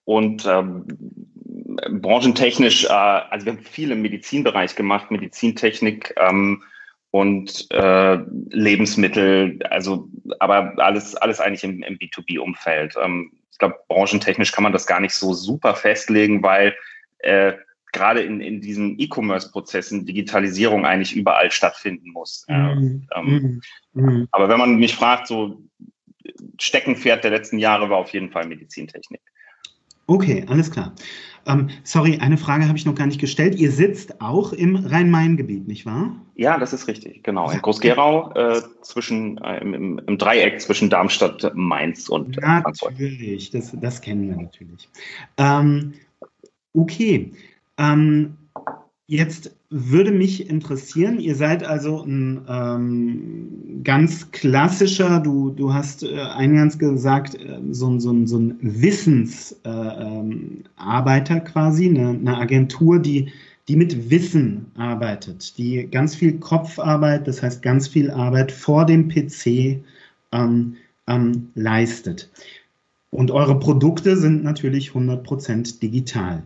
und 0.10 0.44
ähm, 0.48 0.88
branchentechnisch, 2.02 2.86
äh, 2.86 2.90
also 2.90 3.46
wir 3.46 3.54
haben 3.54 3.62
viel 3.62 3.92
im 3.92 4.02
Medizinbereich 4.02 4.76
gemacht, 4.76 5.12
Medizintechnik 5.12 6.16
ähm, 6.18 6.64
und 7.12 7.68
äh, 7.70 8.18
Lebensmittel, 8.50 9.60
also 9.70 10.10
aber 10.40 10.74
alles, 10.78 11.16
alles 11.16 11.40
eigentlich 11.40 11.64
im, 11.64 11.84
im 11.84 12.00
B2B-Umfeld. 12.00 12.96
Ähm, 13.00 13.34
ich 13.52 13.60
glaube, 13.60 13.76
branchentechnisch 13.88 14.52
kann 14.52 14.64
man 14.64 14.74
das 14.74 14.88
gar 14.88 15.00
nicht 15.00 15.14
so 15.14 15.36
super 15.36 15.76
festlegen, 15.76 16.42
weil 16.42 16.76
äh, 17.20 17.54
gerade 17.92 18.22
in, 18.22 18.42
in 18.42 18.62
diesen 18.62 18.98
E-Commerce-Prozessen 18.98 20.08
Digitalisierung 20.08 20.88
eigentlich 20.88 21.16
überall 21.16 21.52
stattfinden 21.52 22.10
muss. 22.10 22.48
Mhm. 22.48 23.08
Ähm, 23.16 23.62
mhm. 23.94 24.28
Aber 24.32 24.50
wenn 24.50 24.58
man 24.58 24.78
mich 24.78 24.96
fragt, 24.96 25.28
so 25.28 25.62
Steckenpferd 26.60 27.24
der 27.24 27.30
letzten 27.30 27.60
Jahre 27.60 27.92
war 27.92 27.98
auf 27.98 28.12
jeden 28.12 28.32
Fall 28.32 28.48
Medizintechnik. 28.48 29.22
Okay, 30.10 30.44
alles 30.48 30.72
klar. 30.72 30.92
Ähm, 31.46 31.70
sorry, 31.84 32.18
eine 32.18 32.38
Frage 32.38 32.68
habe 32.68 32.76
ich 32.76 32.86
noch 32.86 32.96
gar 32.96 33.06
nicht 33.06 33.22
gestellt. 33.22 33.54
Ihr 33.56 33.72
sitzt 33.72 34.20
auch 34.22 34.54
im 34.54 34.76
Rhein-Main-Gebiet, 34.76 35.68
nicht 35.68 35.86
wahr? 35.86 36.16
Ja, 36.36 36.58
das 36.58 36.74
ist 36.74 36.88
richtig, 36.88 37.24
genau. 37.24 37.52
In 37.52 37.62
Groß-Gerau, 37.62 38.32
äh, 38.34 38.60
zwischen, 38.82 39.38
äh, 39.38 39.60
im, 39.60 40.00
im, 40.00 40.18
Dreieck 40.18 40.60
zwischen 40.62 40.90
Darmstadt, 40.90 41.52
Mainz 41.54 42.10
und 42.10 42.40
äh, 42.40 42.42
Frankfurt. 42.42 42.94
Natürlich, 42.94 43.52
das, 43.52 43.72
das 43.80 44.02
kennen 44.02 44.30
wir 44.30 44.36
natürlich. 44.36 44.90
Ähm, 45.38 45.94
okay. 46.74 47.32
Ähm, 47.78 48.36
Jetzt 49.12 49.56
würde 49.72 50.12
mich 50.12 50.52
interessieren, 50.52 51.20
ihr 51.20 51.34
seid 51.34 51.64
also 51.64 52.04
ein 52.04 52.42
ähm, 52.48 53.82
ganz 53.84 54.30
klassischer, 54.30 55.20
du, 55.20 55.50
du 55.50 55.74
hast 55.74 56.04
äh, 56.04 56.20
eingangs 56.20 56.78
gesagt, 56.78 57.34
äh, 57.34 57.58
so, 57.72 58.00
so, 58.00 58.28
so 58.28 58.38
ein 58.38 58.60
Wissensarbeiter 58.62 61.34
äh, 61.34 61.38
ähm, 61.40 61.44
quasi, 61.44 61.90
eine, 61.90 62.10
eine, 62.10 62.38
Agentur, 62.38 63.00
die, 63.00 63.32
die 63.68 63.78
mit 63.78 64.12
Wissen 64.12 64.68
arbeitet, 64.76 65.58
die 65.58 65.88
ganz 65.90 66.14
viel 66.14 66.38
Kopfarbeit, 66.38 67.28
das 67.28 67.42
heißt 67.42 67.64
ganz 67.64 67.88
viel 67.88 68.12
Arbeit 68.12 68.52
vor 68.52 68.86
dem 68.86 69.08
PC 69.08 69.80
ähm, 70.32 70.76
ähm, 71.08 71.50
leistet. 71.56 72.30
Und 73.12 73.32
eure 73.32 73.58
Produkte 73.58 74.16
sind 74.18 74.44
natürlich 74.44 74.92
100% 74.92 75.80
digital. 75.80 76.44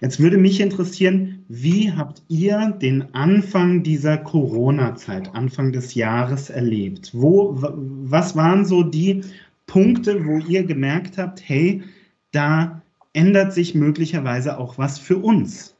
Jetzt 0.00 0.18
würde 0.18 0.38
mich 0.38 0.60
interessieren, 0.60 1.44
wie 1.48 1.92
habt 1.92 2.22
ihr 2.28 2.76
den 2.82 3.14
Anfang 3.14 3.84
dieser 3.84 4.18
Corona-Zeit, 4.18 5.34
Anfang 5.34 5.70
des 5.70 5.94
Jahres 5.94 6.50
erlebt? 6.50 7.12
Wo, 7.12 7.54
was 7.56 8.34
waren 8.34 8.64
so 8.64 8.82
die 8.82 9.22
Punkte, 9.66 10.26
wo 10.26 10.38
ihr 10.38 10.64
gemerkt 10.64 11.16
habt, 11.16 11.48
hey, 11.48 11.84
da 12.32 12.82
ändert 13.12 13.52
sich 13.52 13.76
möglicherweise 13.76 14.58
auch 14.58 14.78
was 14.78 14.98
für 14.98 15.18
uns? 15.18 15.76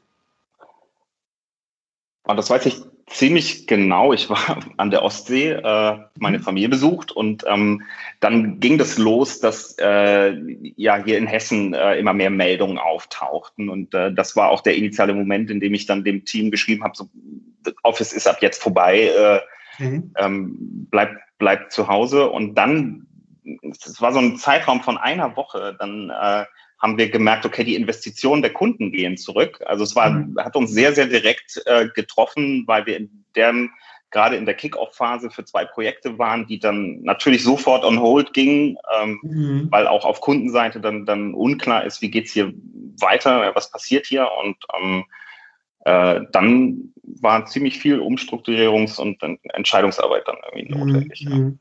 Das 2.23 2.49
weiß 2.49 2.67
ich 2.67 2.90
ziemlich 3.07 3.67
genau. 3.67 4.13
Ich 4.13 4.29
war 4.29 4.59
an 4.77 4.91
der 4.91 5.03
Ostsee, 5.03 5.51
äh, 5.51 5.97
meine 6.19 6.39
mhm. 6.39 6.43
Familie 6.43 6.69
besucht 6.69 7.11
und 7.11 7.43
ähm, 7.47 7.83
dann 8.19 8.59
ging 8.59 8.77
das 8.77 8.97
los, 8.97 9.39
dass 9.39 9.77
äh, 9.79 10.33
ja 10.75 11.03
hier 11.03 11.17
in 11.17 11.27
Hessen 11.27 11.73
äh, 11.73 11.95
immer 11.95 12.13
mehr 12.13 12.29
Meldungen 12.29 12.77
auftauchten 12.77 13.69
und 13.69 13.93
äh, 13.93 14.13
das 14.13 14.35
war 14.35 14.49
auch 14.49 14.61
der 14.61 14.75
initiale 14.75 15.13
Moment, 15.13 15.49
in 15.49 15.59
dem 15.59 15.73
ich 15.73 15.85
dann 15.85 16.03
dem 16.03 16.25
Team 16.25 16.51
geschrieben 16.51 16.83
habe: 16.83 16.95
so, 16.95 17.09
Office 17.83 18.13
ist 18.13 18.27
ab 18.27 18.37
jetzt 18.41 18.61
vorbei, 18.61 19.11
äh, 19.79 19.83
mhm. 19.83 20.13
ähm, 20.17 20.87
bleibt 20.89 21.17
bleibt 21.37 21.71
zu 21.71 21.87
Hause 21.87 22.29
und 22.29 22.55
dann 22.55 23.07
es 23.71 23.99
war 24.01 24.13
so 24.13 24.19
ein 24.19 24.37
Zeitraum 24.37 24.81
von 24.81 24.97
einer 24.97 25.35
Woche, 25.35 25.75
dann 25.79 26.11
äh, 26.11 26.45
haben 26.81 26.97
wir 26.97 27.09
gemerkt, 27.09 27.45
okay, 27.45 27.63
die 27.63 27.75
Investitionen 27.75 28.41
der 28.41 28.53
Kunden 28.53 28.91
gehen 28.91 29.15
zurück. 29.15 29.61
Also 29.65 29.83
es 29.83 29.95
war, 29.95 30.09
mhm. 30.09 30.35
hat 30.39 30.55
uns 30.55 30.71
sehr, 30.71 30.93
sehr 30.93 31.05
direkt 31.05 31.61
äh, 31.65 31.87
getroffen, 31.93 32.63
weil 32.65 32.85
wir 32.87 32.97
in 32.97 33.23
der, 33.35 33.53
gerade 34.09 34.35
in 34.35 34.45
der 34.45 34.55
Kick-Off-Phase 34.55 35.29
für 35.29 35.45
zwei 35.45 35.63
Projekte 35.63 36.17
waren, 36.17 36.47
die 36.47 36.57
dann 36.57 37.01
natürlich 37.03 37.43
sofort 37.43 37.85
on 37.85 37.99
hold 37.99 38.33
gingen, 38.33 38.77
ähm, 38.99 39.19
mhm. 39.21 39.67
weil 39.69 39.85
auch 39.85 40.05
auf 40.05 40.21
Kundenseite 40.21 40.81
dann, 40.81 41.05
dann 41.05 41.35
unklar 41.35 41.85
ist, 41.85 42.01
wie 42.01 42.09
geht's 42.09 42.33
hier 42.33 42.51
weiter, 42.99 43.51
was 43.53 43.71
passiert 43.71 44.07
hier 44.07 44.27
und 44.43 44.57
ähm, 44.81 45.05
äh, 45.85 46.21
dann 46.31 46.93
war 47.03 47.45
ziemlich 47.45 47.79
viel 47.79 47.99
Umstrukturierungs- 47.99 48.99
und 48.99 49.21
Entscheidungsarbeit 49.53 50.27
dann 50.27 50.37
irgendwie 50.51 50.73
mhm. 50.73 50.79
notwendig. 50.79 51.25
Mhm. 51.25 51.31
Ja. 51.31 51.51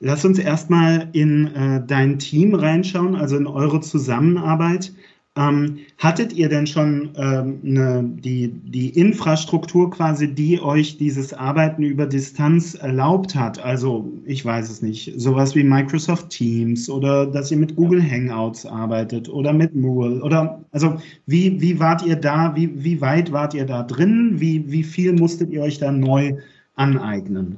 Lass 0.00 0.24
uns 0.24 0.38
erstmal 0.38 1.08
in 1.12 1.54
äh, 1.54 1.82
dein 1.86 2.18
Team 2.18 2.54
reinschauen, 2.54 3.16
also 3.16 3.36
in 3.36 3.46
eure 3.46 3.80
Zusammenarbeit. 3.80 4.92
Ähm, 5.38 5.80
hattet 5.98 6.32
ihr 6.32 6.48
denn 6.48 6.66
schon 6.66 7.10
ähm, 7.16 7.58
ne, 7.62 8.02
die, 8.24 8.48
die 8.48 8.88
Infrastruktur 8.88 9.90
quasi, 9.90 10.34
die 10.34 10.62
euch 10.62 10.96
dieses 10.96 11.34
Arbeiten 11.34 11.82
über 11.82 12.06
Distanz 12.06 12.74
erlaubt 12.74 13.34
hat? 13.34 13.62
Also, 13.62 14.10
ich 14.24 14.42
weiß 14.42 14.70
es 14.70 14.80
nicht, 14.80 15.12
sowas 15.20 15.54
wie 15.54 15.62
Microsoft 15.62 16.30
Teams 16.30 16.88
oder 16.88 17.26
dass 17.26 17.50
ihr 17.50 17.58
mit 17.58 17.76
Google 17.76 18.02
Hangouts 18.02 18.64
arbeitet 18.64 19.28
oder 19.28 19.52
mit 19.52 19.74
Moodle 19.74 20.22
oder, 20.22 20.64
also, 20.72 20.96
wie, 21.26 21.60
wie 21.60 21.78
wart 21.78 22.04
ihr 22.06 22.16
da, 22.16 22.56
wie, 22.56 22.82
wie 22.82 23.02
weit 23.02 23.30
wart 23.30 23.52
ihr 23.52 23.66
da 23.66 23.82
drin? 23.82 24.36
Wie, 24.36 24.72
wie 24.72 24.84
viel 24.84 25.12
musstet 25.12 25.50
ihr 25.50 25.60
euch 25.60 25.78
da 25.78 25.92
neu 25.92 26.38
aneignen? 26.76 27.56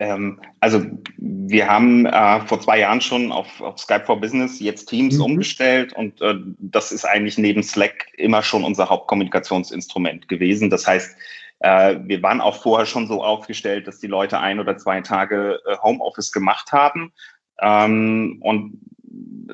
Ähm, 0.00 0.40
also 0.60 0.82
wir 1.16 1.68
haben 1.68 2.06
äh, 2.06 2.40
vor 2.42 2.60
zwei 2.60 2.78
Jahren 2.80 3.00
schon 3.00 3.32
auf, 3.32 3.60
auf 3.60 3.78
Skype 3.78 4.04
for 4.06 4.20
Business 4.20 4.60
jetzt 4.60 4.86
Teams 4.86 5.16
mhm. 5.16 5.24
umgestellt 5.24 5.92
und 5.92 6.20
äh, 6.20 6.34
das 6.58 6.92
ist 6.92 7.04
eigentlich 7.04 7.38
neben 7.38 7.62
Slack 7.62 8.06
immer 8.16 8.42
schon 8.42 8.64
unser 8.64 8.88
Hauptkommunikationsinstrument 8.88 10.28
gewesen. 10.28 10.70
Das 10.70 10.86
heißt, 10.86 11.16
äh, 11.60 11.96
wir 12.04 12.22
waren 12.22 12.40
auch 12.40 12.62
vorher 12.62 12.86
schon 12.86 13.08
so 13.08 13.22
aufgestellt, 13.22 13.88
dass 13.88 13.98
die 13.98 14.06
Leute 14.06 14.38
ein 14.38 14.60
oder 14.60 14.76
zwei 14.76 15.00
Tage 15.00 15.60
äh, 15.66 15.76
Homeoffice 15.82 16.30
gemacht 16.32 16.72
haben. 16.72 17.12
Ähm, 17.60 18.38
und 18.40 18.78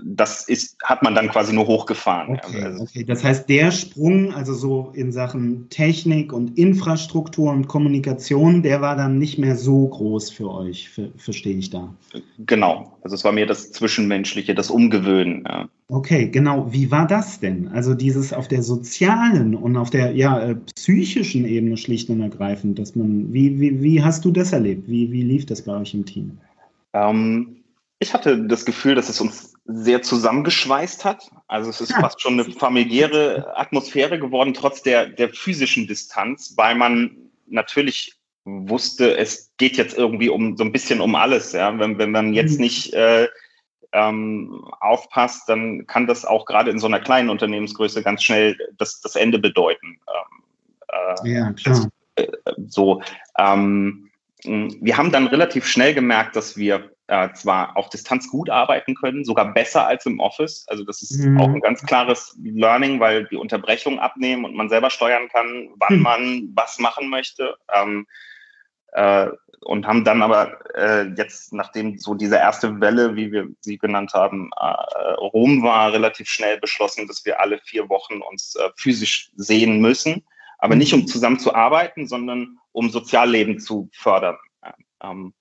das 0.02 0.48
ist, 0.48 0.76
hat 0.82 1.02
man 1.02 1.14
dann 1.14 1.28
quasi 1.28 1.52
nur 1.52 1.66
hochgefahren. 1.66 2.40
Okay, 2.44 2.62
also, 2.62 2.82
okay, 2.82 3.04
Das 3.04 3.24
heißt, 3.24 3.48
der 3.48 3.70
Sprung, 3.70 4.32
also 4.32 4.54
so 4.54 4.92
in 4.94 5.12
Sachen 5.12 5.68
Technik 5.70 6.32
und 6.32 6.58
Infrastruktur 6.58 7.50
und 7.50 7.68
Kommunikation, 7.68 8.62
der 8.62 8.80
war 8.80 8.96
dann 8.96 9.18
nicht 9.18 9.38
mehr 9.38 9.56
so 9.56 9.88
groß 9.88 10.30
für 10.30 10.50
euch, 10.50 10.90
verstehe 11.16 11.56
ich 11.56 11.70
da. 11.70 11.94
Genau. 12.38 12.96
Also 13.02 13.14
es 13.14 13.24
war 13.24 13.32
mehr 13.32 13.46
das 13.46 13.72
Zwischenmenschliche, 13.72 14.54
das 14.54 14.70
Umgewöhnen. 14.70 15.44
Ja. 15.46 15.68
Okay, 15.88 16.28
genau. 16.28 16.72
Wie 16.72 16.90
war 16.90 17.06
das 17.06 17.40
denn? 17.40 17.68
Also 17.68 17.94
dieses 17.94 18.32
auf 18.32 18.48
der 18.48 18.62
sozialen 18.62 19.54
und 19.54 19.76
auf 19.76 19.90
der 19.90 20.12
ja, 20.12 20.40
äh, 20.40 20.54
psychischen 20.74 21.44
Ebene 21.44 21.76
schlicht 21.76 22.10
und 22.10 22.20
ergreifend, 22.20 22.78
dass 22.78 22.96
man, 22.96 23.32
wie, 23.32 23.60
wie, 23.60 23.82
wie 23.82 24.02
hast 24.02 24.24
du 24.24 24.30
das 24.30 24.52
erlebt? 24.52 24.88
Wie, 24.88 25.12
wie 25.12 25.22
lief 25.22 25.46
das 25.46 25.62
bei 25.62 25.76
euch 25.76 25.94
im 25.94 26.04
Team? 26.04 26.38
Ähm, 26.94 27.56
ich 27.98 28.12
hatte 28.12 28.46
das 28.46 28.64
Gefühl, 28.64 28.94
dass 28.94 29.08
es 29.08 29.20
uns 29.20 29.53
sehr 29.64 30.02
zusammengeschweißt 30.02 31.04
hat. 31.04 31.30
Also 31.48 31.70
es 31.70 31.80
ist 31.80 31.90
ja. 31.90 32.00
fast 32.00 32.20
schon 32.20 32.34
eine 32.38 32.44
familiäre 32.44 33.56
Atmosphäre 33.56 34.18
geworden, 34.18 34.54
trotz 34.54 34.82
der, 34.82 35.06
der 35.06 35.30
physischen 35.30 35.86
Distanz, 35.86 36.54
weil 36.56 36.74
man 36.74 37.16
natürlich 37.46 38.14
wusste, 38.44 39.16
es 39.16 39.52
geht 39.56 39.76
jetzt 39.76 39.96
irgendwie 39.96 40.28
um 40.28 40.56
so 40.56 40.64
ein 40.64 40.72
bisschen 40.72 41.00
um 41.00 41.14
alles. 41.14 41.52
Ja? 41.52 41.78
Wenn, 41.78 41.98
wenn 41.98 42.10
man 42.10 42.34
jetzt 42.34 42.56
mhm. 42.56 42.60
nicht 42.60 42.92
äh, 42.92 43.28
ähm, 43.92 44.66
aufpasst, 44.80 45.48
dann 45.48 45.86
kann 45.86 46.06
das 46.06 46.24
auch 46.24 46.44
gerade 46.44 46.70
in 46.70 46.78
so 46.78 46.86
einer 46.86 47.00
kleinen 47.00 47.30
Unternehmensgröße 47.30 48.02
ganz 48.02 48.22
schnell 48.22 48.56
das, 48.76 49.00
das 49.00 49.16
Ende 49.16 49.38
bedeuten. 49.38 49.98
Ähm, 50.08 51.24
äh, 51.24 51.30
ja, 51.30 51.52
klar. 51.52 51.90
Das, 52.16 52.26
äh, 52.26 52.32
so. 52.66 53.00
Ähm, 53.38 54.10
wir 54.44 54.98
haben 54.98 55.10
dann 55.10 55.26
relativ 55.26 55.66
schnell 55.66 55.94
gemerkt, 55.94 56.36
dass 56.36 56.58
wir 56.58 56.93
äh, 57.06 57.32
zwar 57.34 57.76
auf 57.76 57.90
Distanz 57.90 58.30
gut 58.30 58.48
arbeiten 58.50 58.94
können, 58.94 59.24
sogar 59.24 59.52
besser 59.52 59.86
als 59.86 60.06
im 60.06 60.20
Office. 60.20 60.64
Also 60.68 60.84
das 60.84 61.02
ist 61.02 61.18
mhm. 61.18 61.40
auch 61.40 61.48
ein 61.48 61.60
ganz 61.60 61.84
klares 61.84 62.38
Learning, 62.42 63.00
weil 63.00 63.26
die 63.26 63.36
Unterbrechungen 63.36 63.98
abnehmen 63.98 64.44
und 64.44 64.54
man 64.54 64.68
selber 64.68 64.90
steuern 64.90 65.28
kann, 65.28 65.70
wann 65.76 65.96
mhm. 65.96 66.02
man 66.02 66.48
was 66.54 66.78
machen 66.78 67.08
möchte. 67.08 67.56
Ähm, 67.72 68.06
äh, 68.92 69.28
und 69.60 69.86
haben 69.86 70.04
dann 70.04 70.22
aber 70.22 70.58
äh, 70.76 71.08
jetzt, 71.16 71.52
nachdem 71.52 71.98
so 71.98 72.14
diese 72.14 72.36
erste 72.36 72.80
Welle, 72.80 73.16
wie 73.16 73.32
wir 73.32 73.48
sie 73.60 73.78
genannt 73.78 74.12
haben, 74.12 74.50
äh, 74.56 75.12
rum 75.14 75.62
war, 75.62 75.92
relativ 75.92 76.28
schnell 76.28 76.58
beschlossen, 76.60 77.06
dass 77.06 77.24
wir 77.24 77.40
alle 77.40 77.58
vier 77.64 77.88
Wochen 77.88 78.20
uns 78.20 78.56
äh, 78.56 78.68
physisch 78.76 79.30
sehen 79.36 79.80
müssen. 79.80 80.24
Aber 80.58 80.76
nicht 80.76 80.94
um 80.94 81.06
zusammen 81.06 81.38
zu 81.38 81.54
arbeiten, 81.54 82.06
sondern 82.06 82.58
um 82.72 82.90
Sozialleben 82.90 83.58
zu 83.58 83.88
fördern. 83.92 84.36
Ähm, 85.02 85.34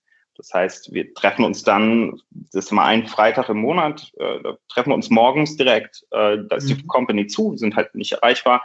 das 0.43 0.53
heißt, 0.53 0.93
wir 0.93 1.13
treffen 1.13 1.45
uns 1.45 1.63
dann, 1.63 2.21
das 2.31 2.65
ist 2.65 2.71
mal 2.71 2.85
ein 2.85 3.07
Freitag 3.07 3.47
im 3.47 3.59
Monat, 3.59 4.11
äh, 4.17 4.41
da 4.43 4.57
treffen 4.67 4.89
wir 4.89 4.95
uns 4.95 5.09
morgens 5.09 5.55
direkt, 5.55 6.05
äh, 6.11 6.37
da 6.49 6.57
ist 6.57 6.69
mhm. 6.69 6.75
die 6.75 6.87
Company 6.87 7.27
zu, 7.27 7.55
sind 7.55 7.77
halt 7.77 7.95
nicht 7.95 8.11
erreichbar 8.11 8.61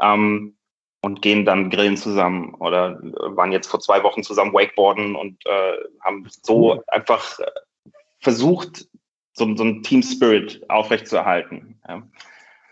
ähm, 0.00 0.56
und 1.02 1.20
gehen 1.20 1.44
dann 1.44 1.68
grillen 1.68 1.98
zusammen 1.98 2.54
oder 2.54 2.98
waren 3.02 3.52
jetzt 3.52 3.66
vor 3.66 3.78
zwei 3.80 4.02
Wochen 4.02 4.22
zusammen 4.22 4.54
Wakeboarden 4.54 5.16
und 5.16 5.44
äh, 5.44 5.74
haben 6.00 6.26
so 6.42 6.82
einfach 6.86 7.38
äh, 7.40 7.90
versucht, 8.20 8.88
so, 9.34 9.54
so 9.54 9.64
einen 9.64 9.82
Team 9.82 10.02
Spirit 10.02 10.62
aufrechtzuerhalten. 10.70 11.78
Ja. 11.86 12.02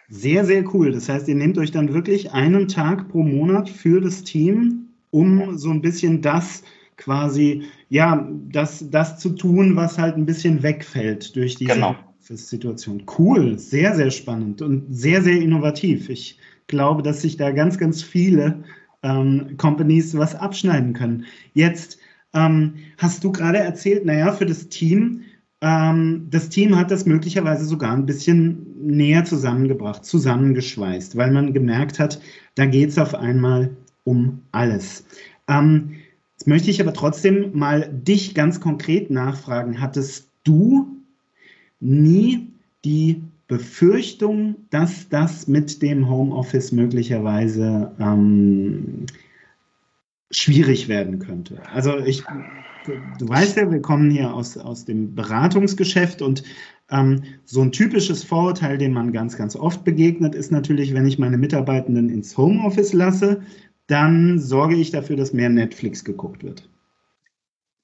Sehr, 0.08 0.46
sehr 0.46 0.64
cool. 0.72 0.92
Das 0.92 1.10
heißt, 1.10 1.28
ihr 1.28 1.34
nehmt 1.34 1.58
euch 1.58 1.72
dann 1.72 1.92
wirklich 1.92 2.32
einen 2.32 2.68
Tag 2.68 3.10
pro 3.10 3.22
Monat 3.22 3.68
für 3.68 4.00
das 4.00 4.25
Team, 4.25 4.94
um 5.10 5.58
so 5.58 5.68
ein 5.68 5.82
bisschen 5.82 6.22
das 6.22 6.62
quasi, 6.96 7.64
ja, 7.88 8.28
das, 8.50 8.90
das 8.90 9.18
zu 9.18 9.30
tun, 9.30 9.76
was 9.76 9.98
halt 9.98 10.16
ein 10.16 10.26
bisschen 10.26 10.62
wegfällt 10.62 11.34
durch 11.36 11.56
diese 11.56 11.74
genau. 11.74 11.96
Situation. 12.20 13.04
Cool, 13.18 13.58
sehr, 13.58 13.94
sehr 13.94 14.10
spannend 14.10 14.60
und 14.60 14.86
sehr, 14.90 15.22
sehr 15.22 15.40
innovativ. 15.40 16.08
Ich 16.08 16.38
glaube, 16.66 17.02
dass 17.02 17.22
sich 17.22 17.36
da 17.36 17.52
ganz, 17.52 17.78
ganz 17.78 18.02
viele 18.02 18.64
ähm, 19.02 19.56
Companies 19.58 20.16
was 20.16 20.34
abschneiden 20.34 20.92
können. 20.92 21.24
Jetzt 21.54 21.98
ähm, 22.34 22.74
hast 22.98 23.22
du 23.22 23.30
gerade 23.30 23.58
erzählt, 23.58 24.04
naja, 24.04 24.32
für 24.32 24.46
das 24.46 24.68
Team 24.68 25.22
ähm, 25.62 26.26
das 26.30 26.48
Team 26.48 26.76
hat 26.76 26.90
das 26.90 27.06
möglicherweise 27.06 27.64
sogar 27.64 27.92
ein 27.92 28.06
bisschen 28.06 28.66
näher 28.80 29.24
zusammengebracht, 29.24 30.04
zusammengeschweißt, 30.04 31.16
weil 31.16 31.30
man 31.32 31.54
gemerkt 31.54 31.98
hat, 31.98 32.20
da 32.54 32.66
geht 32.66 32.90
es 32.90 32.98
auf 32.98 33.14
einmal 33.14 33.70
um 34.04 34.42
alles. 34.52 35.06
Ähm, 35.48 35.94
möchte 36.46 36.70
ich 36.70 36.80
aber 36.80 36.92
trotzdem 36.92 37.56
mal 37.56 37.90
dich 37.92 38.34
ganz 38.34 38.60
konkret 38.60 39.10
nachfragen. 39.10 39.80
Hattest 39.80 40.28
du 40.44 40.88
nie 41.80 42.52
die 42.84 43.22
Befürchtung, 43.48 44.56
dass 44.70 45.08
das 45.08 45.46
mit 45.46 45.82
dem 45.82 46.08
Homeoffice 46.08 46.72
möglicherweise 46.72 47.92
ähm, 47.98 49.06
schwierig 50.30 50.88
werden 50.88 51.18
könnte? 51.18 51.62
Also 51.72 51.98
ich 51.98 52.24
du 53.18 53.28
weißt 53.28 53.56
ja, 53.56 53.70
wir 53.70 53.80
kommen 53.80 54.10
hier 54.10 54.32
aus, 54.32 54.56
aus 54.56 54.84
dem 54.84 55.14
Beratungsgeschäft 55.14 56.22
und 56.22 56.42
ähm, 56.90 57.22
so 57.44 57.62
ein 57.62 57.72
typisches 57.72 58.22
Vorurteil, 58.22 58.78
dem 58.78 58.92
man 58.92 59.12
ganz, 59.12 59.36
ganz 59.36 59.56
oft 59.56 59.84
begegnet, 59.84 60.34
ist 60.34 60.52
natürlich, 60.52 60.94
wenn 60.94 61.06
ich 61.06 61.18
meine 61.18 61.36
Mitarbeitenden 61.36 62.08
ins 62.08 62.36
Homeoffice 62.36 62.92
lasse, 62.92 63.42
dann 63.86 64.38
sorge 64.38 64.76
ich 64.76 64.90
dafür, 64.90 65.16
dass 65.16 65.32
mehr 65.32 65.48
Netflix 65.48 66.04
geguckt 66.04 66.42
wird. 66.42 66.68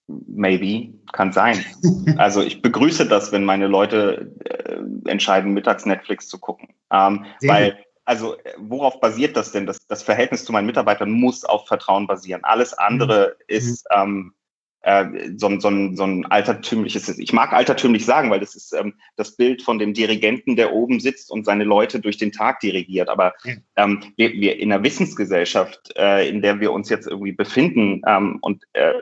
Maybe, 0.08 0.94
kann 1.12 1.32
sein. 1.32 1.64
Also 2.18 2.42
ich 2.42 2.62
begrüße 2.62 3.06
das, 3.06 3.32
wenn 3.32 3.44
meine 3.44 3.68
Leute 3.68 4.32
äh, 4.44 5.08
entscheiden, 5.08 5.54
mittags 5.54 5.86
Netflix 5.86 6.28
zu 6.28 6.38
gucken. 6.38 6.68
Ähm, 6.92 7.24
weil, 7.42 7.78
also 8.04 8.36
worauf 8.58 9.00
basiert 9.00 9.36
das 9.36 9.52
denn? 9.52 9.66
Das, 9.66 9.86
das 9.86 10.02
Verhältnis 10.02 10.44
zu 10.44 10.52
meinen 10.52 10.66
Mitarbeitern 10.66 11.10
muss 11.10 11.44
auf 11.44 11.66
Vertrauen 11.68 12.06
basieren. 12.06 12.44
Alles 12.44 12.74
andere 12.74 13.36
mhm. 13.38 13.44
ist 13.46 13.86
ähm, 13.94 14.34
äh, 14.82 15.30
so, 15.36 15.58
so, 15.60 15.68
ein, 15.68 15.96
so 15.96 16.04
ein 16.04 16.26
altertümliches, 16.26 17.18
ich 17.18 17.32
mag 17.32 17.52
altertümlich 17.52 18.04
sagen, 18.04 18.30
weil 18.30 18.40
das 18.40 18.54
ist 18.54 18.72
ähm, 18.72 18.94
das 19.16 19.36
Bild 19.36 19.62
von 19.62 19.78
dem 19.78 19.94
Dirigenten, 19.94 20.56
der 20.56 20.72
oben 20.72 21.00
sitzt 21.00 21.30
und 21.30 21.44
seine 21.44 21.64
Leute 21.64 22.00
durch 22.00 22.16
den 22.16 22.32
Tag 22.32 22.60
dirigiert. 22.60 23.08
Aber 23.08 23.34
ähm, 23.76 24.02
wir, 24.16 24.32
wir 24.32 24.58
in 24.58 24.70
der 24.70 24.82
Wissensgesellschaft, 24.82 25.92
äh, 25.96 26.28
in 26.28 26.42
der 26.42 26.60
wir 26.60 26.72
uns 26.72 26.88
jetzt 26.88 27.06
irgendwie 27.06 27.32
befinden, 27.32 28.02
ähm, 28.06 28.38
und 28.40 28.64
äh, 28.72 28.94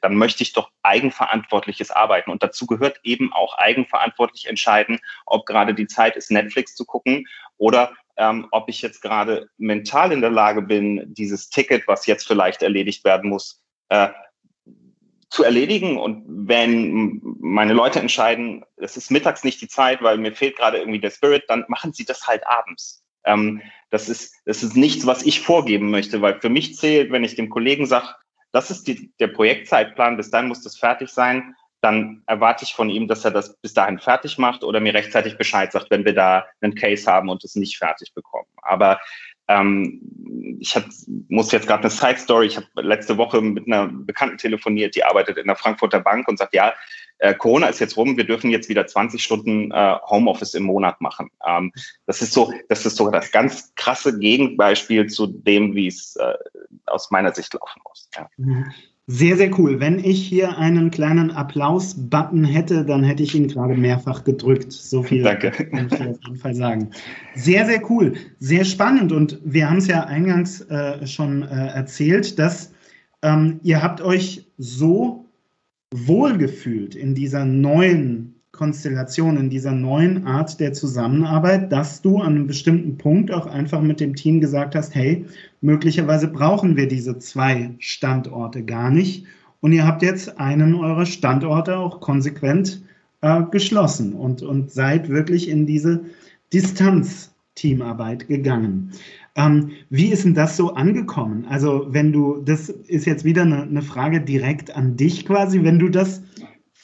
dann 0.00 0.16
möchte 0.16 0.42
ich 0.42 0.52
doch 0.52 0.70
eigenverantwortliches 0.82 1.90
Arbeiten. 1.90 2.30
Und 2.30 2.42
dazu 2.42 2.66
gehört 2.66 3.00
eben 3.02 3.32
auch 3.32 3.58
eigenverantwortlich 3.58 4.46
entscheiden, 4.46 4.98
ob 5.26 5.46
gerade 5.46 5.74
die 5.74 5.86
Zeit 5.86 6.16
ist, 6.16 6.30
Netflix 6.30 6.74
zu 6.74 6.84
gucken 6.84 7.26
oder 7.58 7.92
ähm, 8.16 8.46
ob 8.50 8.68
ich 8.68 8.80
jetzt 8.80 9.02
gerade 9.02 9.50
mental 9.58 10.12
in 10.12 10.22
der 10.22 10.30
Lage 10.30 10.62
bin, 10.62 11.04
dieses 11.12 11.50
Ticket, 11.50 11.86
was 11.86 12.06
jetzt 12.06 12.26
vielleicht 12.26 12.62
erledigt 12.62 13.04
werden 13.04 13.28
muss, 13.28 13.62
äh, 13.90 14.08
zu 15.28 15.44
erledigen. 15.44 15.98
Und 15.98 16.24
wenn 16.26 17.20
meine 17.40 17.72
Leute 17.72 18.00
entscheiden, 18.00 18.64
es 18.76 18.96
ist 18.96 19.10
mittags 19.10 19.44
nicht 19.44 19.60
die 19.60 19.68
Zeit, 19.68 20.02
weil 20.02 20.18
mir 20.18 20.34
fehlt 20.34 20.56
gerade 20.56 20.78
irgendwie 20.78 21.00
der 21.00 21.10
Spirit, 21.10 21.44
dann 21.48 21.64
machen 21.68 21.92
sie 21.92 22.04
das 22.04 22.26
halt 22.26 22.46
abends. 22.46 23.02
Ähm, 23.24 23.60
das, 23.90 24.08
ist, 24.08 24.34
das 24.44 24.62
ist 24.62 24.76
nichts, 24.76 25.06
was 25.06 25.24
ich 25.24 25.40
vorgeben 25.40 25.90
möchte, 25.90 26.22
weil 26.22 26.40
für 26.40 26.48
mich 26.48 26.76
zählt, 26.76 27.10
wenn 27.10 27.24
ich 27.24 27.34
dem 27.34 27.50
Kollegen 27.50 27.86
sage, 27.86 28.14
das 28.52 28.70
ist 28.70 28.86
die, 28.86 29.12
der 29.18 29.28
Projektzeitplan, 29.28 30.16
bis 30.16 30.30
dann 30.30 30.48
muss 30.48 30.62
das 30.62 30.78
fertig 30.78 31.10
sein, 31.10 31.54
dann 31.80 32.22
erwarte 32.26 32.64
ich 32.64 32.74
von 32.74 32.88
ihm, 32.88 33.06
dass 33.06 33.24
er 33.24 33.30
das 33.30 33.56
bis 33.58 33.74
dahin 33.74 33.98
fertig 33.98 34.38
macht 34.38 34.64
oder 34.64 34.80
mir 34.80 34.94
rechtzeitig 34.94 35.36
Bescheid 35.36 35.72
sagt, 35.72 35.90
wenn 35.90 36.04
wir 36.04 36.14
da 36.14 36.46
einen 36.60 36.74
Case 36.74 37.10
haben 37.10 37.28
und 37.28 37.44
es 37.44 37.54
nicht 37.54 37.76
fertig 37.76 38.14
bekommen. 38.14 38.48
Aber 38.62 38.98
ähm, 39.48 40.00
ich 40.60 40.74
hab, 40.74 40.84
muss 41.28 41.52
jetzt 41.52 41.66
gerade 41.66 41.82
eine 41.82 41.90
Side 41.90 42.18
Story. 42.18 42.46
Ich 42.46 42.56
habe 42.56 42.66
letzte 42.76 43.16
Woche 43.16 43.40
mit 43.40 43.66
einer 43.66 43.88
Bekannten 43.88 44.38
telefoniert, 44.38 44.94
die 44.94 45.04
arbeitet 45.04 45.36
in 45.36 45.46
der 45.46 45.56
Frankfurter 45.56 46.00
Bank 46.00 46.28
und 46.28 46.38
sagt, 46.38 46.54
ja, 46.54 46.72
äh, 47.18 47.34
Corona 47.34 47.68
ist 47.68 47.78
jetzt 47.78 47.96
rum, 47.96 48.16
wir 48.16 48.24
dürfen 48.24 48.50
jetzt 48.50 48.68
wieder 48.68 48.86
20 48.86 49.22
Stunden 49.22 49.70
äh, 49.70 49.96
Homeoffice 50.08 50.54
im 50.54 50.64
Monat 50.64 51.00
machen. 51.00 51.30
Ähm, 51.46 51.72
das 52.06 52.22
ist 52.22 52.32
so, 52.32 52.52
das 52.68 52.84
ist 52.84 52.96
so 52.96 53.10
das 53.10 53.32
ganz 53.32 53.74
krasse 53.74 54.18
Gegenbeispiel 54.18 55.06
zu 55.06 55.26
dem, 55.26 55.74
wie 55.74 55.86
es 55.86 56.16
äh, 56.16 56.34
aus 56.86 57.10
meiner 57.10 57.34
Sicht 57.34 57.54
laufen 57.54 57.80
muss. 57.84 58.08
Ja. 58.14 58.28
Mhm. 58.36 58.72
Sehr, 59.08 59.36
sehr 59.36 59.56
cool. 59.56 59.78
Wenn 59.78 60.00
ich 60.00 60.26
hier 60.26 60.58
einen 60.58 60.90
kleinen 60.90 61.30
Applaus-Button 61.30 62.44
hätte, 62.44 62.84
dann 62.84 63.04
hätte 63.04 63.22
ich 63.22 63.36
ihn 63.36 63.46
gerade 63.46 63.76
mehrfach 63.76 64.24
gedrückt. 64.24 64.72
So 64.72 65.04
viel 65.04 65.22
Danke. 65.22 65.52
kann 65.52 65.86
ich 65.86 66.00
auf 66.00 66.18
jeden 66.24 66.36
Fall 66.36 66.54
sagen. 66.56 66.90
Sehr, 67.36 67.66
sehr 67.66 67.88
cool. 67.88 68.14
Sehr 68.40 68.64
spannend. 68.64 69.12
Und 69.12 69.38
wir 69.44 69.70
haben 69.70 69.78
es 69.78 69.86
ja 69.86 70.04
eingangs 70.06 70.60
äh, 70.62 71.06
schon 71.06 71.42
äh, 71.44 71.68
erzählt, 71.68 72.36
dass 72.36 72.72
ähm, 73.22 73.60
ihr 73.62 73.80
habt 73.80 74.00
euch 74.00 74.44
so 74.58 75.24
wohlgefühlt 75.94 76.96
in 76.96 77.14
dieser 77.14 77.44
neuen 77.44 78.35
Konstellation, 78.56 79.36
in 79.36 79.50
dieser 79.50 79.72
neuen 79.72 80.26
Art 80.26 80.58
der 80.58 80.72
Zusammenarbeit, 80.72 81.70
dass 81.70 82.02
du 82.02 82.18
an 82.18 82.34
einem 82.34 82.46
bestimmten 82.46 82.96
Punkt 82.96 83.30
auch 83.30 83.46
einfach 83.46 83.80
mit 83.80 84.00
dem 84.00 84.16
Team 84.16 84.40
gesagt 84.40 84.74
hast, 84.74 84.94
hey, 84.94 85.24
möglicherweise 85.60 86.28
brauchen 86.28 86.76
wir 86.76 86.88
diese 86.88 87.18
zwei 87.18 87.74
Standorte 87.78 88.64
gar 88.64 88.90
nicht. 88.90 89.26
Und 89.60 89.72
ihr 89.72 89.86
habt 89.86 90.02
jetzt 90.02 90.38
einen 90.38 90.74
eurer 90.74 91.06
Standorte 91.06 91.76
auch 91.76 92.00
konsequent 92.00 92.82
äh, 93.20 93.42
geschlossen 93.50 94.12
und, 94.12 94.42
und 94.42 94.70
seid 94.70 95.08
wirklich 95.08 95.48
in 95.48 95.66
diese 95.66 96.04
Distanz-Teamarbeit 96.52 98.28
gegangen. 98.28 98.92
Ähm, 99.34 99.72
wie 99.90 100.06
ist 100.06 100.24
denn 100.24 100.34
das 100.34 100.56
so 100.56 100.74
angekommen? 100.74 101.44
Also 101.48 101.86
wenn 101.90 102.12
du, 102.12 102.42
das 102.44 102.68
ist 102.68 103.06
jetzt 103.06 103.24
wieder 103.24 103.42
eine, 103.42 103.62
eine 103.62 103.82
Frage 103.82 104.20
direkt 104.20 104.74
an 104.74 104.96
dich 104.96 105.26
quasi, 105.26 105.62
wenn 105.62 105.78
du 105.78 105.88
das 105.88 106.22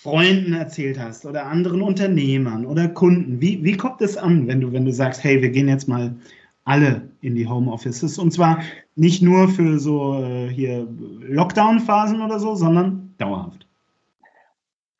Freunden 0.02 0.52
erzählt 0.52 0.98
hast 0.98 1.24
oder 1.26 1.46
anderen 1.46 1.80
Unternehmern 1.80 2.66
oder 2.66 2.88
Kunden? 2.88 3.40
Wie, 3.40 3.62
wie 3.62 3.76
kommt 3.76 4.00
es 4.00 4.16
an, 4.16 4.48
wenn 4.48 4.60
du, 4.60 4.72
wenn 4.72 4.84
du 4.84 4.92
sagst, 4.92 5.22
hey, 5.22 5.40
wir 5.40 5.50
gehen 5.50 5.68
jetzt 5.68 5.86
mal 5.86 6.16
alle 6.64 7.08
in 7.20 7.36
die 7.36 7.46
Homeoffices 7.46 8.18
und 8.18 8.32
zwar 8.32 8.62
nicht 8.96 9.22
nur 9.22 9.48
für 9.48 9.78
so 9.78 10.20
äh, 10.20 10.48
hier 10.48 10.88
Lockdown-Phasen 11.20 12.20
oder 12.20 12.40
so, 12.40 12.56
sondern 12.56 13.14
dauerhaft? 13.18 13.66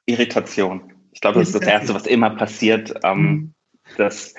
Irritation. 0.06 0.92
Ich 1.12 1.20
glaube, 1.20 1.40
das 1.40 1.48
ist 1.48 1.60
das 1.60 1.68
Erste, 1.68 1.94
was 1.94 2.06
immer 2.06 2.30
passiert. 2.30 2.94
Ähm, 3.02 3.20
mhm. 3.20 3.54
dass, 3.96 4.34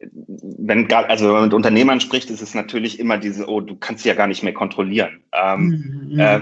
wenn, 0.00 0.90
also 0.90 1.26
wenn 1.26 1.32
man 1.32 1.44
mit 1.44 1.54
Unternehmern 1.54 2.00
spricht, 2.00 2.30
ist 2.30 2.40
es 2.40 2.54
natürlich 2.54 2.98
immer 2.98 3.18
diese, 3.18 3.46
oh, 3.46 3.60
du 3.60 3.76
kannst 3.76 4.04
sie 4.04 4.08
ja 4.08 4.14
gar 4.14 4.26
nicht 4.26 4.42
mehr 4.42 4.54
kontrollieren. 4.54 5.22
Ähm, 5.32 6.08
mhm. 6.08 6.18
äh, 6.18 6.40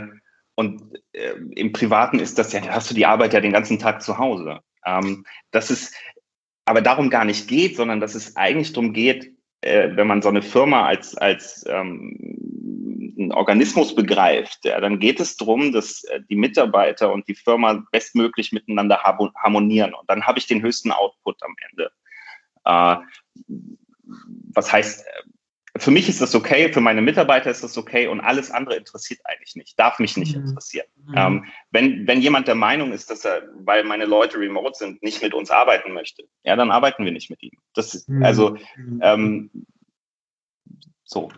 und 0.55 0.83
äh, 1.17 1.35
im 1.57 1.73
Privaten 1.73 2.19
ist 2.19 2.39
das 2.39 2.53
ja, 2.53 2.61
hast 2.69 2.91
du 2.91 2.95
die 2.95 3.07
Arbeit 3.07 3.33
ja 3.33 3.41
den 3.41 3.53
ganzen 3.53 3.79
Tag 3.79 4.03
zu 4.03 4.19
Hause. 4.19 4.61
Ähm, 4.85 5.25
das 5.51 5.71
ist 5.71 5.95
aber 6.67 6.83
darum 6.83 7.11
gar 7.11 7.25
nicht 7.25 7.49
geht, 7.49 7.77
sondern 7.77 8.01
dass 8.01 8.15
es 8.15 8.37
eigentlich 8.37 8.73
darum 8.73 8.93
geht, 8.93 9.33
äh, 9.63 9.91
wenn 9.95 10.07
man 10.07 10.23
so 10.23 10.29
eine 10.29 10.43
Firma 10.43 10.85
als, 10.87 11.17
als 11.17 11.65
ähm, 11.69 13.15
einen 13.19 13.33
Organismus 13.33 13.95
begreift, 13.95 14.65
ja, 14.65 14.81
dann 14.81 14.99
geht 14.99 15.21
es 15.21 15.37
darum, 15.37 15.73
dass 15.73 16.05
äh, 16.05 16.21
die 16.29 16.37
Mitarbeiter 16.37 17.13
und 17.13 17.27
die 17.29 17.35
Firma 17.35 17.85
bestmöglich 17.91 18.53
miteinander 18.53 19.03
harmonieren. 19.03 19.95
Und 19.95 20.09
dann 20.11 20.27
habe 20.27 20.39
ich 20.39 20.47
den 20.47 20.63
höchsten 20.63 20.93
Output 20.93 21.43
am 21.43 21.55
Ende. 21.71 21.91
Äh, 22.65 22.97
was 24.53 24.73
heißt, 24.73 25.05
für 25.79 25.91
mich 25.91 26.09
ist 26.09 26.21
das 26.21 26.35
okay, 26.35 26.73
für 26.73 26.81
meine 26.81 27.03
Mitarbeiter 27.03 27.51
ist 27.51 27.65
das 27.65 27.77
okay 27.77 28.07
und 28.07 28.21
alles 28.21 28.51
andere 28.51 28.77
interessiert 28.77 29.21
eigentlich 29.25 29.57
nicht, 29.57 29.79
darf 29.79 29.99
mich 29.99 30.17
nicht 30.17 30.37
mhm. 30.37 30.47
interessieren. 30.47 30.87
Mhm. 31.07 31.15
Ähm, 31.17 31.45
wenn, 31.71 32.07
wenn 32.07 32.21
jemand 32.21 32.49
der 32.49 32.55
Meinung 32.55 32.93
ist, 32.93 33.11
dass 33.11 33.25
er, 33.25 33.43
weil 33.65 33.85
meine 33.85 34.05
Leute 34.05 34.39
remote 34.39 34.77
sind, 34.77 35.03
nicht 35.03 35.23
mit 35.23 35.35
uns 35.35 35.51
arbeiten 35.51 35.93
möchte, 35.93 36.25
ja, 36.45 36.57
dann 36.57 36.71
arbeiten 36.71 37.05
wir 37.05 37.13
nicht 37.13 37.31
mit 37.31 37.43
ihm. 37.43 37.53
Das, 37.75 38.07
mhm. 38.07 38.25
Also, 38.25 38.57
mhm. 38.77 39.01
ähm, 39.03 39.51
so. 41.05 41.31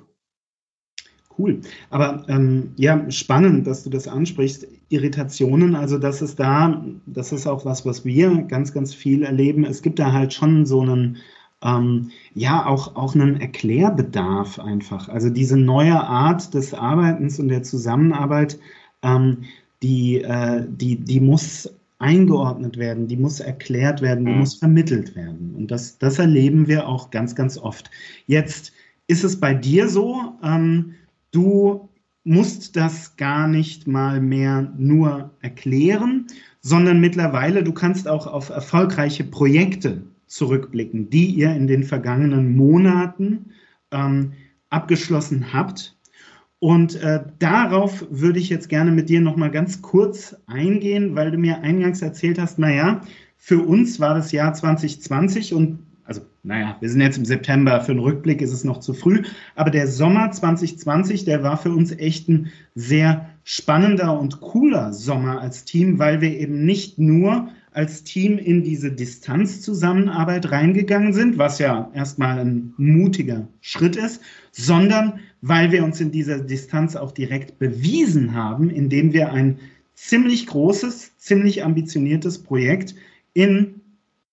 Cool. 1.38 1.60
Aber 1.90 2.24
ähm, 2.28 2.72
ja, 2.76 3.08
spannend, 3.12 3.66
dass 3.66 3.84
du 3.84 3.90
das 3.90 4.08
ansprichst. 4.08 4.66
Irritationen, 4.88 5.76
also 5.76 5.98
das 5.98 6.20
ist 6.20 6.40
da, 6.40 6.84
das 7.06 7.30
ist 7.30 7.46
auch 7.46 7.64
was, 7.64 7.86
was 7.86 8.04
wir 8.04 8.42
ganz, 8.48 8.72
ganz 8.72 8.92
viel 8.92 9.22
erleben. 9.22 9.64
Es 9.64 9.82
gibt 9.82 10.00
da 10.00 10.12
halt 10.12 10.34
schon 10.34 10.66
so 10.66 10.80
einen 10.80 11.18
ähm, 11.62 12.10
ja 12.34 12.66
auch, 12.66 12.94
auch 12.96 13.14
einen 13.14 13.40
Erklärbedarf 13.40 14.58
einfach. 14.58 15.08
Also 15.08 15.30
diese 15.30 15.56
neue 15.56 16.00
Art 16.00 16.54
des 16.54 16.74
Arbeitens 16.74 17.38
und 17.38 17.48
der 17.48 17.62
Zusammenarbeit, 17.62 18.58
ähm, 19.02 19.44
die, 19.82 20.22
äh, 20.22 20.64
die, 20.68 20.96
die 20.96 21.20
muss 21.20 21.70
eingeordnet 21.98 22.76
werden, 22.76 23.08
die 23.08 23.16
muss 23.16 23.40
erklärt 23.40 24.02
werden, 24.02 24.24
die 24.24 24.32
mhm. 24.32 24.38
muss 24.38 24.54
vermittelt 24.54 25.16
werden. 25.16 25.54
Und 25.56 25.70
das, 25.70 25.98
das 25.98 26.18
erleben 26.18 26.68
wir 26.68 26.86
auch 26.86 27.10
ganz, 27.10 27.34
ganz 27.34 27.58
oft. 27.58 27.90
Jetzt 28.26 28.72
ist 29.08 29.24
es 29.24 29.40
bei 29.40 29.54
dir 29.54 29.88
so, 29.88 30.34
ähm, 30.44 30.94
du 31.32 31.88
musst 32.22 32.76
das 32.76 33.16
gar 33.16 33.48
nicht 33.48 33.88
mal 33.88 34.20
mehr 34.20 34.72
nur 34.76 35.30
erklären, 35.40 36.26
sondern 36.60 37.00
mittlerweile, 37.00 37.64
du 37.64 37.72
kannst 37.72 38.06
auch 38.06 38.26
auf 38.26 38.50
erfolgreiche 38.50 39.24
Projekte 39.24 40.02
zurückblicken, 40.28 41.10
die 41.10 41.26
ihr 41.26 41.52
in 41.54 41.66
den 41.66 41.82
vergangenen 41.82 42.56
Monaten 42.56 43.46
ähm, 43.90 44.32
abgeschlossen 44.70 45.52
habt. 45.52 45.96
Und 46.60 46.96
äh, 46.96 47.20
darauf 47.38 48.06
würde 48.10 48.38
ich 48.38 48.48
jetzt 48.48 48.68
gerne 48.68 48.90
mit 48.90 49.08
dir 49.08 49.20
noch 49.20 49.36
mal 49.36 49.50
ganz 49.50 49.80
kurz 49.80 50.36
eingehen, 50.46 51.14
weil 51.14 51.30
du 51.30 51.38
mir 51.38 51.60
eingangs 51.60 52.02
erzählt 52.02 52.38
hast, 52.38 52.58
naja, 52.58 53.00
Für 53.40 53.62
uns 53.62 54.00
war 54.00 54.14
das 54.14 54.32
Jahr 54.32 54.52
2020 54.52 55.54
und 55.54 55.78
also 56.04 56.22
naja, 56.42 56.76
wir 56.80 56.90
sind 56.90 57.00
jetzt 57.02 57.18
im 57.18 57.24
September, 57.24 57.80
für 57.80 57.92
einen 57.92 58.00
Rückblick 58.00 58.42
ist 58.42 58.52
es 58.52 58.64
noch 58.64 58.80
zu 58.80 58.94
früh, 58.94 59.22
aber 59.54 59.70
der 59.70 59.86
Sommer 59.86 60.30
2020, 60.30 61.24
der 61.24 61.42
war 61.42 61.56
für 61.56 61.70
uns 61.70 61.92
echt 61.92 62.28
ein 62.28 62.50
sehr 62.74 63.28
spannender 63.44 64.18
und 64.18 64.40
cooler 64.40 64.92
Sommer 64.92 65.40
als 65.40 65.64
Team, 65.64 65.98
weil 65.98 66.20
wir 66.20 66.38
eben 66.38 66.64
nicht 66.64 66.98
nur 66.98 67.48
als 67.78 68.02
Team 68.02 68.38
in 68.38 68.64
diese 68.64 68.90
Distanzzusammenarbeit 68.90 70.50
reingegangen 70.50 71.12
sind, 71.12 71.38
was 71.38 71.60
ja 71.60 71.92
erstmal 71.94 72.40
ein 72.40 72.74
mutiger 72.76 73.46
Schritt 73.60 73.94
ist, 73.94 74.20
sondern 74.50 75.20
weil 75.42 75.70
wir 75.70 75.84
uns 75.84 76.00
in 76.00 76.10
dieser 76.10 76.40
Distanz 76.40 76.96
auch 76.96 77.12
direkt 77.12 77.60
bewiesen 77.60 78.34
haben, 78.34 78.68
indem 78.68 79.12
wir 79.12 79.30
ein 79.30 79.60
ziemlich 79.94 80.48
großes, 80.48 81.18
ziemlich 81.18 81.62
ambitioniertes 81.62 82.42
Projekt 82.42 82.96
in 83.32 83.80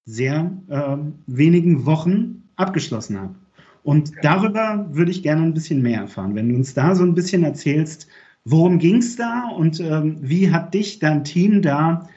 sehr 0.06 0.52
äh, 0.68 0.98
wenigen 1.28 1.86
Wochen 1.86 2.42
abgeschlossen 2.56 3.20
haben. 3.20 3.36
Und 3.84 4.12
darüber 4.24 4.88
würde 4.90 5.12
ich 5.12 5.22
gerne 5.22 5.44
ein 5.44 5.54
bisschen 5.54 5.84
mehr 5.84 6.00
erfahren. 6.00 6.34
Wenn 6.34 6.50
du 6.50 6.56
uns 6.56 6.74
da 6.74 6.96
so 6.96 7.04
ein 7.04 7.14
bisschen 7.14 7.44
erzählst, 7.44 8.08
worum 8.44 8.80
ging 8.80 8.98
es 8.98 9.16
da 9.16 9.50
und 9.50 9.80
ähm, 9.82 10.18
wie 10.20 10.50
hat 10.50 10.74
dich 10.74 10.98
dein 10.98 11.24
Team 11.24 11.62
da 11.62 12.10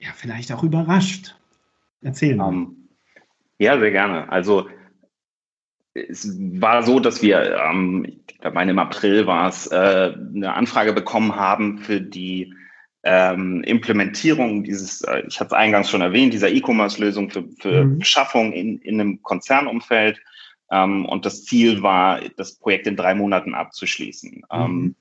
ja 0.00 0.10
vielleicht 0.14 0.52
auch 0.52 0.62
überrascht? 0.62 1.36
Erzähl 2.02 2.36
mal. 2.36 2.48
Um, 2.48 2.54
ähm, 2.54 2.88
ja, 3.58 3.78
sehr 3.78 3.90
gerne. 3.90 4.30
Also 4.30 4.68
es 5.94 6.36
war 6.60 6.82
so, 6.82 7.00
dass 7.00 7.22
wir, 7.22 7.56
ähm, 7.56 8.06
ich 8.26 8.38
glaube, 8.38 8.62
im 8.62 8.78
April 8.78 9.26
war 9.26 9.48
es, 9.48 9.66
äh, 9.66 10.14
eine 10.34 10.54
Anfrage 10.54 10.92
bekommen 10.92 11.36
haben 11.36 11.78
für 11.78 12.00
die 12.00 12.54
ähm, 13.02 13.62
Implementierung 13.64 14.62
dieses, 14.62 15.02
äh, 15.02 15.22
ich 15.26 15.40
hatte 15.40 15.48
es 15.48 15.52
eingangs 15.52 15.90
schon 15.90 16.00
erwähnt, 16.00 16.32
dieser 16.32 16.50
E-Commerce-Lösung 16.50 17.30
für, 17.30 17.44
für 17.58 17.84
mhm. 17.84 17.98
Beschaffung 17.98 18.52
in, 18.52 18.78
in 18.78 19.00
einem 19.00 19.22
Konzernumfeld. 19.22 20.20
Ähm, 20.70 21.06
und 21.06 21.26
das 21.26 21.44
Ziel 21.44 21.82
war, 21.82 22.20
das 22.36 22.56
Projekt 22.56 22.86
in 22.86 22.96
drei 22.96 23.14
Monaten 23.14 23.54
abzuschließen. 23.54 24.44
Mhm. 24.52 24.94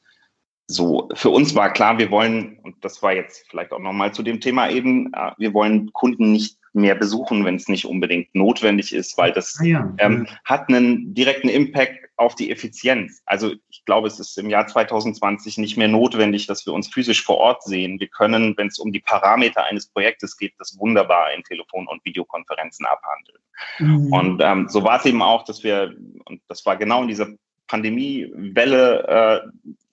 So, 0.71 1.09
für 1.15 1.31
uns 1.31 1.55
war 1.55 1.73
klar, 1.73 1.97
wir 1.97 2.11
wollen, 2.11 2.59
und 2.59 2.75
das 2.85 3.01
war 3.01 3.11
jetzt 3.11 3.43
vielleicht 3.49 3.71
auch 3.71 3.79
nochmal 3.79 4.13
zu 4.13 4.21
dem 4.21 4.39
Thema 4.39 4.69
eben, 4.69 5.11
äh, 5.13 5.31
wir 5.39 5.55
wollen 5.55 5.91
Kunden 5.93 6.31
nicht 6.31 6.59
mehr 6.73 6.93
besuchen, 6.93 7.43
wenn 7.43 7.55
es 7.55 7.67
nicht 7.67 7.85
unbedingt 7.85 8.35
notwendig 8.35 8.93
ist, 8.93 9.17
weil 9.17 9.31
das 9.31 9.57
ah 9.59 9.63
ja, 9.63 9.95
ähm, 9.97 10.27
hat 10.45 10.69
einen 10.69 11.15
direkten 11.15 11.49
Impact 11.49 12.09
auf 12.17 12.35
die 12.35 12.51
Effizienz. 12.51 13.23
Also 13.25 13.55
ich 13.69 13.83
glaube, 13.85 14.07
es 14.07 14.19
ist 14.19 14.37
im 14.37 14.47
Jahr 14.47 14.67
2020 14.67 15.57
nicht 15.57 15.75
mehr 15.75 15.87
notwendig, 15.87 16.45
dass 16.45 16.63
wir 16.67 16.73
uns 16.73 16.87
physisch 16.87 17.23
vor 17.23 17.37
Ort 17.37 17.63
sehen. 17.63 17.99
Wir 17.99 18.07
können, 18.07 18.55
wenn 18.55 18.67
es 18.67 18.77
um 18.77 18.91
die 18.91 18.99
Parameter 18.99 19.63
eines 19.63 19.87
Projektes 19.87 20.37
geht, 20.37 20.53
das 20.59 20.77
wunderbar 20.77 21.33
in 21.33 21.41
Telefon- 21.41 21.87
und 21.87 22.05
Videokonferenzen 22.05 22.85
abhandeln. 22.85 23.39
Mhm. 23.79 24.13
Und 24.13 24.41
ähm, 24.43 24.67
so 24.69 24.83
war 24.83 24.99
es 24.99 25.05
eben 25.07 25.23
auch, 25.23 25.45
dass 25.45 25.63
wir, 25.63 25.95
und 26.25 26.41
das 26.47 26.63
war 26.67 26.77
genau 26.77 27.01
in 27.01 27.07
dieser 27.07 27.29
Pandemiewelle, 27.65 29.07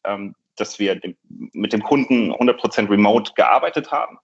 äh, 0.05 0.12
ähm, 0.12 0.35
dass 0.57 0.79
wir 0.79 0.97
dem, 0.97 1.16
mit 1.29 1.73
dem 1.73 1.83
Kunden 1.83 2.33
100% 2.33 2.90
remote 2.90 3.33
gearbeitet 3.35 3.92
haben 3.92 4.19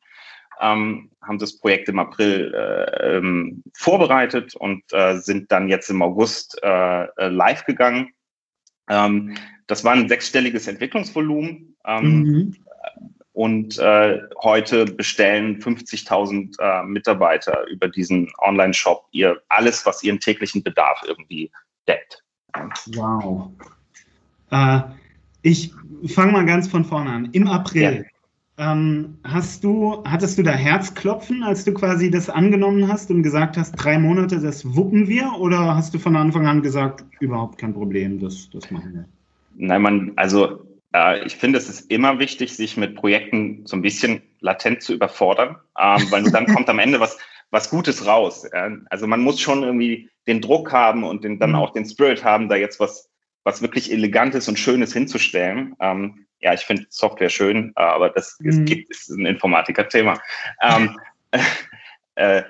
ähm, 0.62 1.10
haben 1.20 1.38
das 1.38 1.58
Projekt 1.58 1.88
im 1.88 1.98
April 1.98 2.54
äh, 2.54 3.16
ähm, 3.16 3.62
vorbereitet 3.74 4.54
und 4.54 4.82
äh, 4.92 5.18
sind 5.18 5.50
dann 5.50 5.68
jetzt 5.68 5.90
im 5.90 6.02
August 6.02 6.58
äh, 6.62 7.04
äh 7.04 7.28
live 7.28 7.64
gegangen. 7.64 8.12
Ähm, 8.88 9.36
das 9.66 9.84
war 9.84 9.92
ein 9.92 10.08
sechsstelliges 10.08 10.68
Entwicklungsvolumen. 10.68 11.76
Ähm, 11.84 12.22
mhm. 12.22 12.56
Und 13.34 13.78
äh, 13.78 14.20
heute 14.42 14.84
bestellen 14.84 15.58
50.000 15.58 16.60
äh, 16.60 16.84
Mitarbeiter 16.84 17.66
über 17.68 17.88
diesen 17.88 18.30
Online-Shop 18.38 19.06
ihr 19.12 19.40
alles, 19.48 19.86
was 19.86 20.02
ihren 20.02 20.20
täglichen 20.20 20.62
Bedarf 20.62 21.02
irgendwie 21.06 21.50
deckt. 21.88 22.22
Wow. 22.94 23.50
Ich 25.42 25.72
fange 26.06 26.32
mal 26.32 26.46
ganz 26.46 26.68
von 26.68 26.84
vorne 26.84 27.10
an. 27.10 27.28
Im 27.32 27.46
April. 27.46 28.04
Ja 28.04 28.12
ähm, 28.58 29.18
hast 29.24 29.64
du, 29.64 30.02
hattest 30.04 30.38
du 30.38 30.42
da 30.42 30.52
Herzklopfen, 30.52 31.42
als 31.42 31.64
du 31.64 31.72
quasi 31.72 32.10
das 32.10 32.28
angenommen 32.28 32.86
hast 32.86 33.10
und 33.10 33.22
gesagt 33.22 33.56
hast, 33.56 33.72
drei 33.72 33.98
Monate, 33.98 34.40
das 34.40 34.74
wuppen 34.74 35.08
wir? 35.08 35.32
Oder 35.38 35.74
hast 35.74 35.94
du 35.94 35.98
von 35.98 36.16
Anfang 36.16 36.46
an 36.46 36.62
gesagt, 36.62 37.04
überhaupt 37.20 37.58
kein 37.58 37.72
Problem, 37.72 38.20
das, 38.20 38.50
das 38.50 38.70
machen 38.70 38.92
wir? 38.92 39.04
Nein, 39.56 39.82
man, 39.82 40.12
also 40.16 40.66
äh, 40.94 41.24
ich 41.24 41.36
finde, 41.36 41.58
es 41.58 41.68
ist 41.68 41.90
immer 41.90 42.18
wichtig, 42.18 42.54
sich 42.54 42.76
mit 42.76 42.94
Projekten 42.94 43.62
so 43.64 43.76
ein 43.76 43.82
bisschen 43.82 44.22
latent 44.40 44.82
zu 44.82 44.92
überfordern, 44.92 45.56
ähm, 45.78 46.06
weil 46.10 46.22
dann 46.24 46.46
kommt 46.46 46.68
am 46.68 46.78
Ende 46.78 47.00
was, 47.00 47.18
was 47.50 47.70
Gutes 47.70 48.06
raus. 48.06 48.46
Ja? 48.52 48.70
Also 48.90 49.06
man 49.06 49.22
muss 49.22 49.40
schon 49.40 49.62
irgendwie 49.62 50.10
den 50.26 50.40
Druck 50.40 50.72
haben 50.72 51.04
und 51.04 51.24
den, 51.24 51.38
dann 51.38 51.50
mhm. 51.50 51.56
auch 51.56 51.70
den 51.72 51.86
Spirit 51.86 52.22
haben, 52.22 52.48
da 52.48 52.56
jetzt 52.56 52.80
was, 52.80 53.10
was 53.44 53.62
wirklich 53.62 53.92
Elegantes 53.92 54.48
und 54.48 54.58
Schönes 54.58 54.92
hinzustellen. 54.92 55.74
Ähm, 55.80 56.26
ja, 56.40 56.52
ich 56.54 56.62
finde 56.62 56.86
Software 56.90 57.30
schön, 57.30 57.72
äh, 57.76 57.82
aber 57.82 58.10
das 58.10 58.36
mhm. 58.40 58.66
ist, 58.66 58.90
ist 58.90 59.10
ein 59.10 59.26
Informatiker-Thema. 59.26 60.20
Ähm, 60.60 60.98
äh, 62.16 62.42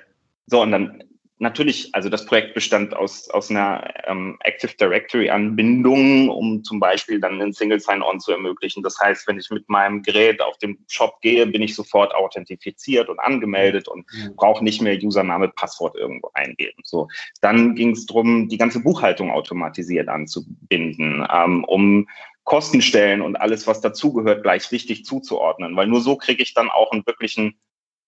so, 0.47 0.61
und 0.61 0.71
dann 0.71 1.02
natürlich, 1.43 1.93
also 1.93 2.09
das 2.09 2.25
Projekt 2.25 2.55
bestand 2.55 2.95
aus, 2.95 3.29
aus 3.29 3.51
einer 3.51 3.93
ähm, 4.07 4.37
Active 4.39 4.73
Directory-Anbindung, 4.79 6.29
um 6.29 6.63
zum 6.63 6.79
Beispiel 6.79 7.19
dann 7.19 7.39
einen 7.39 7.53
Single 7.53 7.79
Sign-On 7.79 8.19
zu 8.19 8.31
ermöglichen. 8.31 8.81
Das 8.81 8.99
heißt, 8.99 9.27
wenn 9.27 9.37
ich 9.37 9.51
mit 9.51 9.69
meinem 9.69 10.01
Gerät 10.01 10.41
auf 10.41 10.57
den 10.57 10.83
Shop 10.87 11.21
gehe, 11.21 11.45
bin 11.45 11.61
ich 11.61 11.75
sofort 11.75 12.15
authentifiziert 12.15 13.09
und 13.09 13.19
angemeldet 13.19 13.87
und 13.87 14.05
mhm. 14.11 14.35
brauche 14.35 14.63
nicht 14.63 14.81
mehr 14.81 14.97
Username, 14.97 15.49
Passwort 15.49 15.95
irgendwo 15.95 16.31
eingeben. 16.33 16.81
So, 16.83 17.07
dann 17.41 17.75
ging 17.75 17.91
es 17.91 18.07
darum, 18.07 18.49
die 18.49 18.57
ganze 18.57 18.81
Buchhaltung 18.81 19.29
automatisiert 19.29 20.09
anzubinden, 20.09 21.27
ähm, 21.31 21.63
um 21.65 22.07
Kostenstellen 22.45 23.21
und 23.21 23.35
alles, 23.35 23.67
was 23.67 23.81
dazugehört, 23.81 24.43
gleich 24.43 24.71
richtig 24.71 25.05
zuzuordnen, 25.05 25.75
weil 25.75 25.87
nur 25.87 26.01
so 26.01 26.17
kriege 26.17 26.41
ich 26.41 26.53
dann 26.53 26.69
auch 26.69 26.91
einen 26.91 27.05
wirklichen 27.05 27.59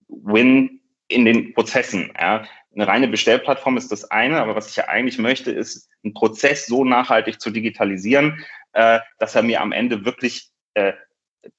Win 0.07 0.81
in 1.07 1.25
den 1.25 1.53
Prozessen. 1.53 2.11
Ja. 2.19 2.45
Eine 2.75 2.87
reine 2.87 3.07
Bestellplattform 3.07 3.77
ist 3.77 3.91
das 3.91 4.11
eine, 4.11 4.41
aber 4.41 4.55
was 4.55 4.69
ich 4.69 4.75
ja 4.75 4.87
eigentlich 4.87 5.17
möchte, 5.17 5.51
ist 5.51 5.89
einen 6.03 6.13
Prozess 6.13 6.65
so 6.65 6.83
nachhaltig 6.83 7.39
zu 7.39 7.49
digitalisieren, 7.49 8.43
äh, 8.73 8.99
dass 9.17 9.35
er 9.35 9.43
mir 9.43 9.61
am 9.61 9.71
Ende 9.71 10.03
wirklich 10.03 10.49
äh, 10.73 10.93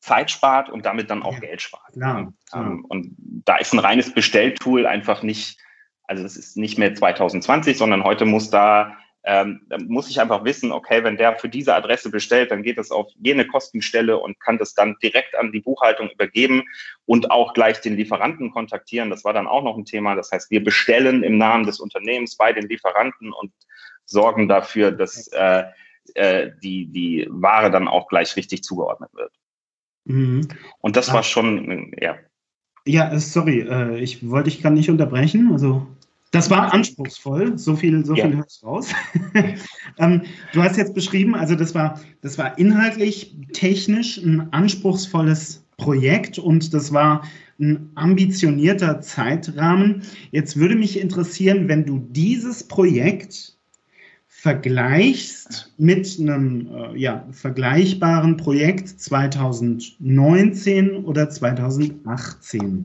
Zeit 0.01 0.31
spart 0.31 0.69
und 0.69 0.85
damit 0.85 1.11
dann 1.11 1.23
auch 1.23 1.35
ja, 1.35 1.41
Geld 1.41 1.63
spart. 1.63 1.93
Klar, 1.93 2.33
klar. 2.51 2.67
Ähm, 2.67 2.85
und 2.85 3.15
da 3.19 3.57
ist 3.57 3.73
ein 3.73 3.79
reines 3.79 4.13
Bestelltool 4.13 4.87
einfach 4.87 5.23
nicht, 5.23 5.59
also 6.05 6.25
es 6.25 6.37
ist 6.37 6.57
nicht 6.57 6.79
mehr 6.79 6.95
2020, 6.95 7.79
sondern 7.79 8.05
heute 8.05 8.27
muss 8.27 8.51
da 8.51 8.99
ähm, 9.29 9.63
dann 9.69 9.87
muss 9.89 10.09
ich 10.09 10.21
einfach 10.21 10.45
wissen, 10.45 10.71
okay, 10.71 11.03
wenn 11.03 11.17
der 11.17 11.37
für 11.37 11.49
diese 11.49 11.75
Adresse 11.75 12.11
bestellt, 12.11 12.53
dann 12.53 12.63
geht 12.63 12.79
es 12.79 12.93
auf 12.93 13.11
jene 13.21 13.45
Kostenstelle 13.45 14.19
und 14.19 14.39
kann 14.39 14.57
das 14.57 14.73
dann 14.75 14.97
direkt 15.03 15.35
an 15.35 15.51
die 15.51 15.61
Buchhaltung 15.61 16.09
übergeben 16.11 16.63
und 17.07 17.33
auch 17.33 17.53
gleich 17.53 17.81
den 17.81 17.97
Lieferanten 17.97 18.53
kontaktieren. 18.53 19.11
Das 19.11 19.25
war 19.25 19.33
dann 19.33 19.49
auch 19.49 19.65
noch 19.65 19.77
ein 19.77 19.85
Thema. 19.85 20.15
Das 20.15 20.31
heißt, 20.31 20.53
wir 20.53 20.63
bestellen 20.63 21.25
im 21.25 21.39
Namen 21.39 21.67
des 21.67 21.81
Unternehmens 21.81 22.37
bei 22.37 22.53
den 22.53 22.69
Lieferanten 22.69 23.33
und 23.33 23.53
sorgen 24.05 24.49
dafür, 24.49 24.93
dass 24.93 25.27
äh, 25.33 25.65
äh, 26.15 26.53
die, 26.63 26.87
die 26.87 27.27
Ware 27.29 27.73
dann 27.73 27.89
auch 27.89 28.07
gleich 28.07 28.37
richtig 28.37 28.63
zugeordnet 28.63 29.11
wird. 29.13 29.33
Mhm. 30.05 30.47
Und 30.79 30.97
das 30.97 31.13
war 31.13 31.25
schon, 31.25 31.93
ja. 32.01 32.17
Ja, 32.87 33.19
sorry, 33.19 33.63
äh, 33.69 33.99
ich 33.99 34.29
wollte 34.29 34.51
dich 34.51 34.63
gerade 34.63 34.77
nicht 34.77 34.89
unterbrechen. 34.89 35.51
Also 35.51 35.89
das 36.37 36.51
war 36.51 36.75
anspruchsvoll, 36.75 37.57
so 37.57 37.77
viel, 37.77 38.05
so 38.05 38.15
viel 38.15 38.31
ja. 38.31 38.37
hörst 38.37 38.63
raus. 38.63 38.89
ähm, 39.99 40.21
du 40.53 40.63
hast 40.63 40.77
jetzt 40.77 40.95
beschrieben, 40.95 41.35
also 41.35 41.55
das 41.55 41.75
war, 41.75 41.99
das 42.21 42.37
war 42.37 42.59
inhaltlich, 42.59 43.35
technisch 43.55 44.19
ein 44.19 44.53
anspruchsvolles 44.53 45.65
Projekt 45.79 46.39
und 46.39 46.75
das 46.75 46.93
war 46.93 47.23
ein 47.59 47.91
ambitionierter 47.95 49.01
Zeitrahmen. 49.01 50.03
Jetzt 50.31 50.59
würde 50.59 50.75
mich 50.75 51.01
interessieren, 51.01 51.69
wenn 51.69 51.87
du 51.87 52.01
dieses 52.11 52.65
Projekt 52.65 53.57
vergleichst 54.29 55.73
mit 55.79 56.19
einem 56.21 56.69
äh, 56.71 56.99
ja, 56.99 57.27
vergleichbaren 57.31 58.37
Projekt 58.37 58.89
2019 59.01 60.97
oder 61.05 61.31
2018. 61.31 62.85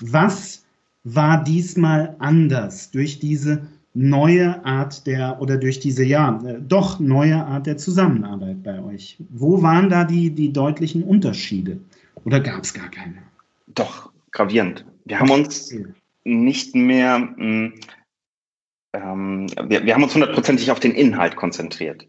Was 0.00 0.64
war 1.04 1.42
diesmal 1.44 2.16
anders 2.18 2.90
durch 2.90 3.18
diese 3.18 3.66
neue 3.94 4.64
Art 4.64 5.06
der 5.06 5.40
oder 5.40 5.56
durch 5.56 5.80
diese 5.80 6.04
ja 6.04 6.40
äh, 6.44 6.60
doch 6.60 7.00
neue 7.00 7.44
Art 7.44 7.66
der 7.66 7.76
Zusammenarbeit 7.76 8.62
bei 8.62 8.82
euch? 8.82 9.16
Wo 9.30 9.62
waren 9.62 9.88
da 9.88 10.04
die, 10.04 10.30
die 10.30 10.52
deutlichen 10.52 11.02
Unterschiede 11.02 11.80
oder 12.24 12.40
gab 12.40 12.62
es 12.62 12.74
gar 12.74 12.88
keine? 12.90 13.18
Doch, 13.66 14.12
gravierend. 14.30 14.84
Wir 15.04 15.18
haben 15.18 15.30
uns 15.30 15.74
nicht 16.24 16.74
mehr, 16.74 17.18
mh, 17.18 17.36
hm, 17.36 17.74
ähm, 18.92 19.46
wir, 19.68 19.84
wir 19.84 19.94
haben 19.94 20.02
uns 20.02 20.14
hundertprozentig 20.14 20.70
auf 20.70 20.80
den 20.80 20.92
Inhalt 20.92 21.36
konzentriert. 21.36 22.06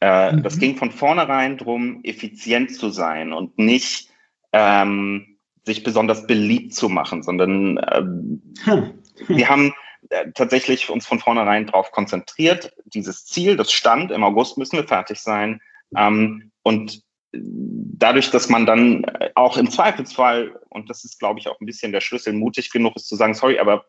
Äh, 0.00 0.32
mhm. 0.32 0.42
Das 0.42 0.58
ging 0.58 0.76
von 0.76 0.90
vornherein 0.90 1.58
darum, 1.58 2.00
effizient 2.02 2.74
zu 2.74 2.90
sein 2.90 3.32
und 3.32 3.58
nicht 3.58 4.10
ähm, 4.52 5.31
sich 5.64 5.82
besonders 5.82 6.26
beliebt 6.26 6.74
zu 6.74 6.88
machen, 6.88 7.22
sondern 7.22 7.78
ähm, 7.90 8.42
hm. 8.64 8.94
Hm. 9.26 9.36
wir 9.36 9.48
haben 9.48 9.72
äh, 10.10 10.32
tatsächlich 10.34 10.90
uns 10.90 11.06
von 11.06 11.20
vornherein 11.20 11.66
darauf 11.66 11.92
konzentriert, 11.92 12.72
dieses 12.86 13.24
Ziel, 13.26 13.56
das 13.56 13.72
stand, 13.72 14.10
im 14.10 14.24
August 14.24 14.58
müssen 14.58 14.76
wir 14.76 14.86
fertig 14.86 15.20
sein. 15.20 15.60
Ähm, 15.96 16.50
und 16.62 17.02
dadurch, 17.32 18.30
dass 18.30 18.48
man 18.48 18.66
dann 18.66 19.06
auch 19.34 19.56
im 19.56 19.70
Zweifelsfall, 19.70 20.60
und 20.68 20.90
das 20.90 21.04
ist, 21.04 21.18
glaube 21.18 21.40
ich, 21.40 21.48
auch 21.48 21.60
ein 21.60 21.66
bisschen 21.66 21.92
der 21.92 22.00
Schlüssel, 22.00 22.32
mutig 22.32 22.70
genug 22.70 22.96
ist 22.96 23.08
zu 23.08 23.16
sagen, 23.16 23.34
sorry, 23.34 23.58
aber 23.58 23.86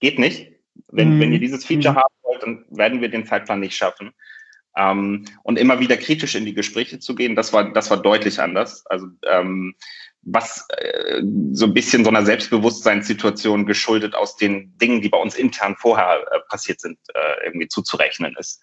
geht 0.00 0.18
nicht. 0.18 0.52
Wenn, 0.88 1.16
mhm. 1.16 1.20
wenn 1.20 1.32
ihr 1.32 1.40
dieses 1.40 1.64
Feature 1.64 1.94
mhm. 1.94 1.98
haben 1.98 2.14
wollt, 2.22 2.42
dann 2.42 2.64
werden 2.70 3.00
wir 3.00 3.08
den 3.08 3.26
Zeitplan 3.26 3.60
nicht 3.60 3.76
schaffen. 3.76 4.12
Ähm, 4.76 5.24
und 5.42 5.58
immer 5.58 5.80
wieder 5.80 5.96
kritisch 5.96 6.36
in 6.36 6.44
die 6.44 6.54
Gespräche 6.54 7.00
zu 7.00 7.14
gehen, 7.14 7.34
das 7.34 7.52
war, 7.52 7.72
das 7.72 7.90
war 7.90 7.96
deutlich 7.96 8.40
anders. 8.40 8.86
Also 8.86 9.08
ähm, 9.26 9.74
was 10.22 10.66
äh, 10.76 11.22
so 11.52 11.66
ein 11.66 11.74
bisschen 11.74 12.04
so 12.04 12.10
einer 12.10 12.24
Selbstbewusstseinssituation 12.24 13.66
geschuldet 13.66 14.14
aus 14.14 14.36
den 14.36 14.76
Dingen, 14.78 15.00
die 15.00 15.08
bei 15.08 15.18
uns 15.18 15.34
intern 15.34 15.76
vorher 15.76 16.20
äh, 16.30 16.40
passiert 16.48 16.80
sind, 16.80 16.98
äh, 17.14 17.46
irgendwie 17.46 17.68
zuzurechnen 17.68 18.36
ist. 18.38 18.60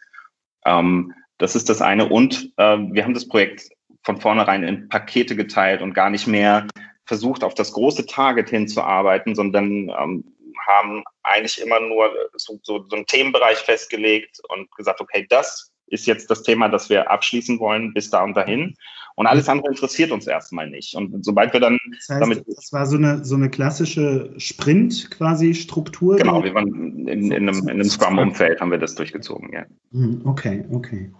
Ähm, 0.66 1.14
das 1.38 1.56
ist 1.56 1.70
das 1.70 1.82
eine. 1.82 2.10
Und 2.10 2.52
äh, 2.58 2.78
wir 2.78 3.04
haben 3.04 3.14
das 3.14 3.28
Projekt 3.28 3.70
von 4.04 4.22
vornherein 4.22 4.64
in 4.64 4.88
Pakete 4.90 5.36
geteilt 5.36 5.82
und 5.82 5.94
gar 5.94 6.10
nicht 6.10 6.28
mehr 6.28 6.68
versucht, 7.06 7.44
auf 7.44 7.54
das 7.54 7.72
große 7.74 8.06
Target 8.06 8.50
hinzuarbeiten, 8.50 9.36
sondern 9.36 9.90
ähm, 9.90 10.24
haben 10.68 11.04
eigentlich 11.24 11.62
immer 11.62 11.80
nur 11.80 12.12
so, 12.36 12.60
so, 12.62 12.86
so 12.90 12.96
einen 12.96 13.06
Themenbereich 13.06 13.58
festgelegt 13.58 14.40
und 14.50 14.70
gesagt, 14.76 15.02
okay, 15.02 15.26
das 15.30 15.72
ist 15.88 16.06
jetzt 16.06 16.30
das 16.30 16.44
Thema, 16.44 16.70
das 16.70 16.90
wir 16.90 17.10
abschließen 17.10 17.60
wollen, 17.60 17.94
bis 17.94 18.10
da 18.10 18.24
und 18.24 18.36
dahin. 18.36 18.76
Und 19.16 19.26
alles 19.26 19.50
andere 19.50 19.70
interessiert 19.72 20.12
uns 20.12 20.28
erstmal 20.28 20.70
nicht. 20.70 20.94
Und 20.96 21.26
sobald 21.26 21.52
wir 21.52 21.60
dann 21.60 21.80
das 21.92 22.10
heißt, 22.10 22.22
damit. 22.22 22.44
Das 22.48 22.72
war 22.72 22.86
so 22.86 22.98
eine, 22.98 23.26
so 23.26 23.36
eine 23.36 23.50
klassische 23.50 24.32
Sprint 24.38 25.10
quasi 25.10 25.56
Struktur. 25.56 26.18
Genau, 26.18 26.44
wir 26.44 26.54
waren 26.54 27.08
in, 27.08 27.32
in 27.32 27.50
einem, 27.50 27.62
in 27.64 27.70
einem 27.70 27.84
Scrum-Umfeld 27.84 28.62
haben 28.62 28.70
wir 28.70 28.78
das 28.78 28.94
durchgezogen, 28.94 29.52
ja. 29.52 29.66
Hm, 29.92 30.22
okay, 30.24 30.66
okay. 30.72 31.12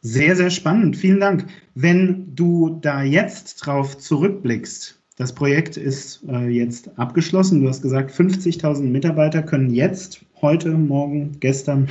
Sehr, 0.00 0.34
sehr 0.36 0.50
spannend. 0.50 0.96
Vielen 0.96 1.20
Dank. 1.20 1.46
Wenn 1.74 2.34
du 2.34 2.78
da 2.82 3.02
jetzt 3.02 3.64
drauf 3.64 3.96
zurückblickst, 3.96 5.00
das 5.16 5.32
Projekt 5.32 5.76
ist 5.76 6.24
äh, 6.28 6.48
jetzt 6.48 6.98
abgeschlossen. 6.98 7.62
Du 7.62 7.68
hast 7.68 7.82
gesagt, 7.82 8.10
50.000 8.10 8.82
Mitarbeiter 8.82 9.42
können 9.42 9.70
jetzt, 9.70 10.24
heute, 10.42 10.72
morgen, 10.72 11.38
gestern 11.38 11.88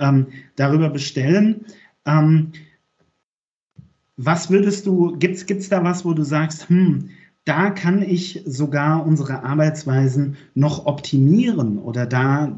ähm, 0.00 0.26
darüber 0.56 0.90
bestellen. 0.90 1.66
Ähm, 2.06 2.52
was 4.16 4.50
würdest 4.50 4.86
du, 4.86 5.16
gibt 5.18 5.36
es 5.48 5.68
da 5.68 5.82
was, 5.82 6.04
wo 6.04 6.12
du 6.12 6.24
sagst, 6.24 6.68
hm, 6.68 7.10
da 7.44 7.70
kann 7.70 8.02
ich 8.02 8.42
sogar 8.44 9.06
unsere 9.06 9.42
Arbeitsweisen 9.42 10.36
noch 10.54 10.86
optimieren 10.86 11.78
oder 11.78 12.06
da 12.06 12.54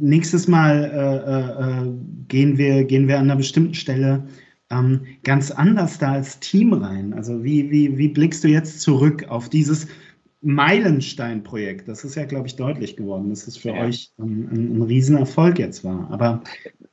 nächstes 0.00 0.48
Mal 0.48 0.84
äh, 0.84 1.86
äh, 1.86 1.92
gehen, 2.28 2.58
wir, 2.58 2.84
gehen 2.84 3.06
wir 3.06 3.18
an 3.18 3.24
einer 3.24 3.36
bestimmten 3.36 3.74
Stelle 3.74 4.24
ähm, 4.70 5.02
ganz 5.22 5.50
anders 5.50 5.98
da 5.98 6.12
als 6.12 6.40
Team 6.40 6.72
rein. 6.72 7.14
Also 7.14 7.44
wie, 7.44 7.70
wie, 7.70 7.96
wie 7.96 8.08
blickst 8.08 8.42
du 8.42 8.48
jetzt 8.48 8.80
zurück 8.80 9.26
auf 9.28 9.48
dieses 9.48 9.86
Meilenstein-Projekt? 10.42 11.88
Das 11.88 12.04
ist 12.04 12.16
ja, 12.16 12.24
glaube 12.24 12.48
ich, 12.48 12.56
deutlich 12.56 12.96
geworden, 12.96 13.30
dass 13.30 13.46
es 13.46 13.56
für 13.56 13.70
ja. 13.70 13.84
euch 13.84 14.12
ein, 14.18 14.48
ein, 14.50 14.76
ein 14.78 14.82
Riesenerfolg 14.82 15.58
jetzt 15.58 15.84
war. 15.84 16.10
Aber 16.10 16.42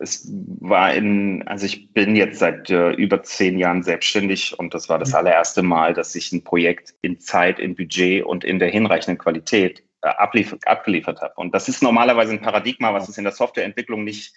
es 0.01 0.27
war 0.59 0.93
in, 0.93 1.47
also 1.47 1.65
ich 1.65 1.93
bin 1.93 2.15
jetzt 2.15 2.39
seit 2.39 2.69
äh, 2.69 2.91
über 2.91 3.23
zehn 3.23 3.57
Jahren 3.57 3.83
selbstständig 3.83 4.57
und 4.57 4.73
das 4.73 4.89
war 4.89 4.99
das 4.99 5.13
allererste 5.13 5.61
Mal, 5.61 5.93
dass 5.93 6.15
ich 6.15 6.31
ein 6.31 6.43
Projekt 6.43 6.93
in 7.01 7.19
Zeit, 7.19 7.59
in 7.59 7.75
Budget 7.75 8.23
und 8.23 8.43
in 8.43 8.59
der 8.59 8.69
hinreichenden 8.69 9.17
Qualität 9.17 9.83
äh, 10.01 10.09
abliefert, 10.09 10.67
abgeliefert 10.67 11.21
habe. 11.21 11.33
Und 11.35 11.53
das 11.53 11.69
ist 11.69 11.83
normalerweise 11.83 12.33
ein 12.33 12.41
Paradigma, 12.41 12.93
was 12.93 13.07
es 13.07 13.17
in 13.17 13.23
der 13.23 13.33
Softwareentwicklung 13.33 14.03
nicht 14.03 14.33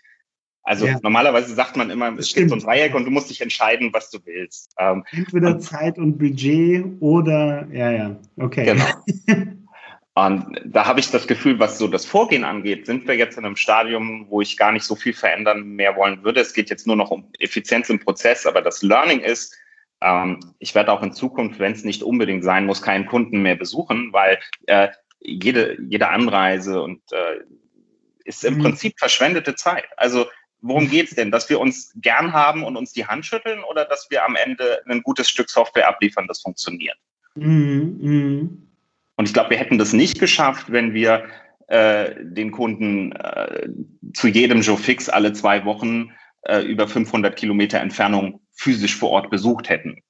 also 0.66 0.86
ja. 0.86 0.98
normalerweise 1.02 1.54
sagt 1.54 1.76
man 1.76 1.90
immer, 1.90 2.18
es 2.18 2.32
gibt 2.32 2.48
so 2.48 2.56
ein 2.56 2.60
Dreieck 2.60 2.94
und 2.94 3.04
du 3.04 3.10
musst 3.10 3.28
dich 3.28 3.42
entscheiden, 3.42 3.92
was 3.92 4.10
du 4.10 4.18
willst. 4.24 4.74
Ähm, 4.78 5.04
Entweder 5.12 5.50
und, 5.50 5.60
Zeit 5.60 5.98
und 5.98 6.16
Budget 6.16 6.86
oder, 7.00 7.68
ja, 7.70 7.92
ja, 7.92 8.16
okay. 8.38 8.64
Genau. 8.64 8.86
Und 10.16 10.60
da 10.64 10.86
habe 10.86 11.00
ich 11.00 11.10
das 11.10 11.26
Gefühl, 11.26 11.58
was 11.58 11.76
so 11.76 11.88
das 11.88 12.06
Vorgehen 12.06 12.44
angeht, 12.44 12.86
sind 12.86 13.06
wir 13.08 13.16
jetzt 13.16 13.36
in 13.36 13.44
einem 13.44 13.56
Stadium, 13.56 14.26
wo 14.28 14.40
ich 14.40 14.56
gar 14.56 14.70
nicht 14.70 14.84
so 14.84 14.94
viel 14.94 15.12
verändern 15.12 15.64
mehr 15.70 15.96
wollen 15.96 16.22
würde. 16.22 16.40
Es 16.40 16.54
geht 16.54 16.70
jetzt 16.70 16.86
nur 16.86 16.94
noch 16.94 17.10
um 17.10 17.32
Effizienz 17.40 17.90
im 17.90 17.98
Prozess, 17.98 18.46
aber 18.46 18.62
das 18.62 18.82
Learning 18.82 19.20
ist, 19.20 19.56
ähm, 20.00 20.54
ich 20.60 20.74
werde 20.76 20.92
auch 20.92 21.02
in 21.02 21.12
Zukunft, 21.12 21.58
wenn 21.58 21.72
es 21.72 21.82
nicht 21.82 22.04
unbedingt 22.04 22.44
sein 22.44 22.64
muss, 22.64 22.80
keinen 22.80 23.06
Kunden 23.06 23.42
mehr 23.42 23.56
besuchen, 23.56 24.12
weil 24.12 24.38
äh, 24.66 24.88
jede, 25.18 25.78
jede 25.88 26.08
Anreise 26.08 26.80
und 26.80 27.00
äh, 27.10 27.40
ist 28.24 28.44
im 28.44 28.58
mhm. 28.58 28.62
Prinzip 28.62 28.98
verschwendete 28.98 29.56
Zeit. 29.56 29.86
Also 29.96 30.26
worum 30.60 30.88
geht 30.88 31.08
es 31.08 31.16
denn? 31.16 31.32
Dass 31.32 31.50
wir 31.50 31.58
uns 31.58 31.92
gern 31.96 32.32
haben 32.32 32.62
und 32.62 32.76
uns 32.76 32.92
die 32.92 33.06
Hand 33.06 33.26
schütteln 33.26 33.64
oder 33.64 33.84
dass 33.84 34.08
wir 34.10 34.24
am 34.24 34.36
Ende 34.36 34.80
ein 34.86 35.02
gutes 35.02 35.28
Stück 35.28 35.50
Software 35.50 35.88
abliefern, 35.88 36.28
das 36.28 36.40
funktioniert? 36.40 36.96
Mhm. 37.34 38.63
Mhm. 39.16 39.20
Und 39.20 39.26
ich 39.26 39.34
glaube, 39.34 39.50
wir 39.50 39.58
hätten 39.58 39.78
das 39.78 39.92
nicht 39.92 40.18
geschafft, 40.18 40.70
wenn 40.72 40.94
wir 40.94 41.24
äh, 41.68 42.14
den 42.20 42.50
Kunden 42.50 43.12
äh, 43.12 43.68
zu 44.12 44.28
jedem 44.28 44.60
Joe 44.60 44.76
Fix 44.76 45.08
alle 45.08 45.32
zwei 45.32 45.64
Wochen 45.64 46.12
äh, 46.42 46.60
über 46.60 46.88
500 46.88 47.36
Kilometer 47.36 47.80
Entfernung 47.80 48.40
physisch 48.52 48.96
vor 48.96 49.10
Ort 49.10 49.30
besucht 49.30 49.68
hätten. 49.68 50.02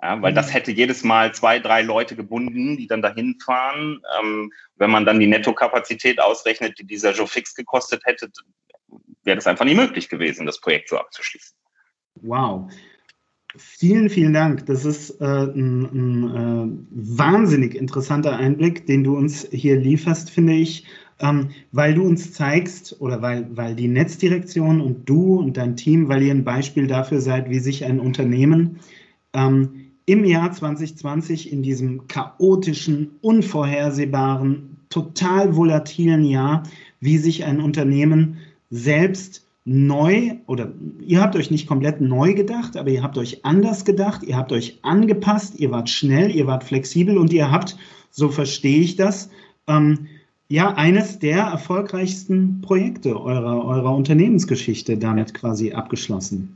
Ja, 0.00 0.20
weil 0.20 0.32
mhm. 0.32 0.36
das 0.36 0.52
hätte 0.52 0.72
jedes 0.72 1.04
Mal 1.04 1.32
zwei, 1.32 1.60
drei 1.60 1.82
Leute 1.82 2.16
gebunden, 2.16 2.76
die 2.76 2.88
dann 2.88 3.02
dahin 3.02 3.38
fahren. 3.44 4.00
Ähm, 4.20 4.52
wenn 4.76 4.90
man 4.90 5.04
dann 5.04 5.20
die 5.20 5.28
Nettokapazität 5.28 6.20
ausrechnet, 6.20 6.78
die 6.78 6.86
dieser 6.86 7.12
Joe 7.12 7.28
Fix 7.28 7.54
gekostet 7.54 8.02
hätte, 8.04 8.30
wäre 9.22 9.36
das 9.36 9.46
einfach 9.46 9.64
nie 9.64 9.76
möglich 9.76 10.08
gewesen, 10.08 10.44
das 10.46 10.60
Projekt 10.60 10.88
so 10.88 10.98
abzuschließen. 10.98 11.56
Wow. 12.16 12.70
Vielen, 13.56 14.08
vielen 14.08 14.32
Dank. 14.32 14.64
Das 14.66 14.86
ist 14.86 15.20
äh, 15.20 15.24
ein, 15.24 15.84
ein 15.84 16.34
äh, 16.34 17.18
wahnsinnig 17.18 17.74
interessanter 17.74 18.36
Einblick, 18.36 18.86
den 18.86 19.04
du 19.04 19.16
uns 19.16 19.46
hier 19.50 19.76
lieferst, 19.76 20.30
finde 20.30 20.54
ich, 20.54 20.86
ähm, 21.20 21.50
weil 21.70 21.94
du 21.94 22.02
uns 22.02 22.32
zeigst 22.32 23.00
oder 23.00 23.20
weil, 23.20 23.46
weil 23.54 23.74
die 23.74 23.88
Netzdirektion 23.88 24.80
und 24.80 25.06
du 25.06 25.34
und 25.34 25.58
dein 25.58 25.76
Team, 25.76 26.08
weil 26.08 26.22
ihr 26.22 26.32
ein 26.32 26.44
Beispiel 26.44 26.86
dafür 26.86 27.20
seid, 27.20 27.50
wie 27.50 27.58
sich 27.58 27.84
ein 27.84 28.00
Unternehmen 28.00 28.80
ähm, 29.34 29.92
im 30.06 30.24
Jahr 30.24 30.50
2020 30.50 31.52
in 31.52 31.62
diesem 31.62 32.06
chaotischen, 32.08 33.10
unvorhersehbaren, 33.20 34.78
total 34.88 35.54
volatilen 35.56 36.24
Jahr, 36.24 36.62
wie 37.00 37.18
sich 37.18 37.44
ein 37.44 37.60
Unternehmen 37.60 38.38
selbst 38.70 39.46
neu 39.64 40.32
oder 40.46 40.72
ihr 41.00 41.20
habt 41.20 41.36
euch 41.36 41.50
nicht 41.50 41.68
komplett 41.68 42.00
neu 42.00 42.34
gedacht, 42.34 42.76
aber 42.76 42.90
ihr 42.90 43.02
habt 43.02 43.16
euch 43.16 43.44
anders 43.44 43.84
gedacht, 43.84 44.22
ihr 44.24 44.36
habt 44.36 44.52
euch 44.52 44.78
angepasst, 44.82 45.58
ihr 45.60 45.70
wart 45.70 45.88
schnell, 45.88 46.34
ihr 46.34 46.46
wart 46.46 46.64
flexibel 46.64 47.16
und 47.16 47.32
ihr 47.32 47.50
habt, 47.50 47.76
so 48.10 48.28
verstehe 48.28 48.80
ich 48.80 48.96
das, 48.96 49.30
ähm, 49.68 50.06
ja, 50.48 50.74
eines 50.74 51.18
der 51.18 51.38
erfolgreichsten 51.38 52.60
Projekte 52.60 53.18
eurer, 53.18 53.64
eurer 53.64 53.94
Unternehmensgeschichte 53.94 54.98
damit 54.98 55.32
quasi 55.32 55.72
abgeschlossen. 55.72 56.52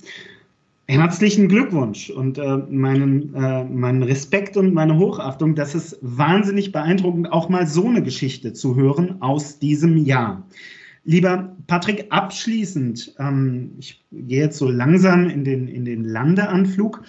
Herzlichen 0.89 1.49
Glückwunsch 1.49 2.11
und 2.11 2.39
äh, 2.39 2.59
meinen, 2.69 3.35
äh, 3.35 3.65
meinen 3.65 4.03
Respekt 4.03 4.57
und 4.57 4.75
meine 4.75 4.99
Hochachtung. 4.99 5.55
Das 5.55 5.75
ist 5.75 5.99
wahnsinnig 6.03 6.73
beeindruckend, 6.73 7.33
auch 7.33 7.49
mal 7.49 7.67
so 7.67 7.87
eine 7.87 8.03
Geschichte 8.03 8.53
zu 8.53 8.77
hören 8.77 9.17
aus 9.21 9.59
diesem 9.59 9.97
Jahr. 9.97 10.45
Lieber 11.09 11.57
Patrick, 11.69 12.07
abschließend, 12.11 13.15
ähm, 13.21 13.71
ich 13.79 14.05
gehe 14.11 14.41
jetzt 14.41 14.59
so 14.59 14.69
langsam 14.69 15.29
in 15.29 15.45
den, 15.45 15.69
in 15.69 15.85
den 15.85 16.05
Landeanflug. 16.05 17.03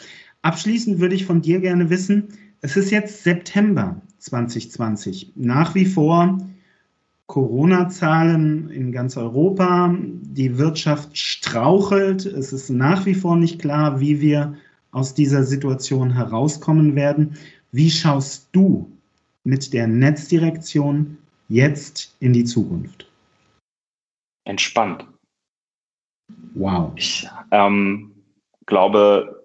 Abschließend 0.44 1.00
würde 1.00 1.16
ich 1.16 1.26
von 1.26 1.42
dir 1.42 1.60
gerne 1.60 1.90
wissen, 1.90 2.28
es 2.62 2.78
ist 2.78 2.92
jetzt 2.92 3.24
September 3.24 4.00
2020. 4.20 5.32
Nach 5.36 5.74
wie 5.74 5.86
vor 5.86 6.38
Corona-Zahlen 7.26 8.70
in 8.70 8.92
ganz 8.92 9.18
Europa. 9.18 9.96
Die 10.22 10.60
Wirtschaft 10.60 11.18
strauchelt. 11.18 12.26
Es 12.26 12.54
ist 12.54 12.70
nach 12.70 13.06
wie 13.08 13.16
vor 13.16 13.36
nicht 13.36 13.60
klar, 13.60 14.00
wie 14.00 14.22
wir 14.22 14.54
aus 14.92 15.16
dieser 15.16 15.44
Situation 15.44 16.14
herauskommen 16.14 16.96
werden. 16.96 17.34
Wie 17.72 17.90
schaust 17.90 18.48
du 18.52 18.92
mit 19.44 19.74
der 19.74 19.88
Netzdirektion 19.88 21.18
jetzt 21.50 22.16
in 22.20 22.34
die 22.34 22.46
Zukunft? 22.46 23.07
Entspannt. 24.48 25.06
Wow. 26.56 26.92
Ich 26.96 27.28
ähm, 27.52 28.16
glaube, 28.66 29.44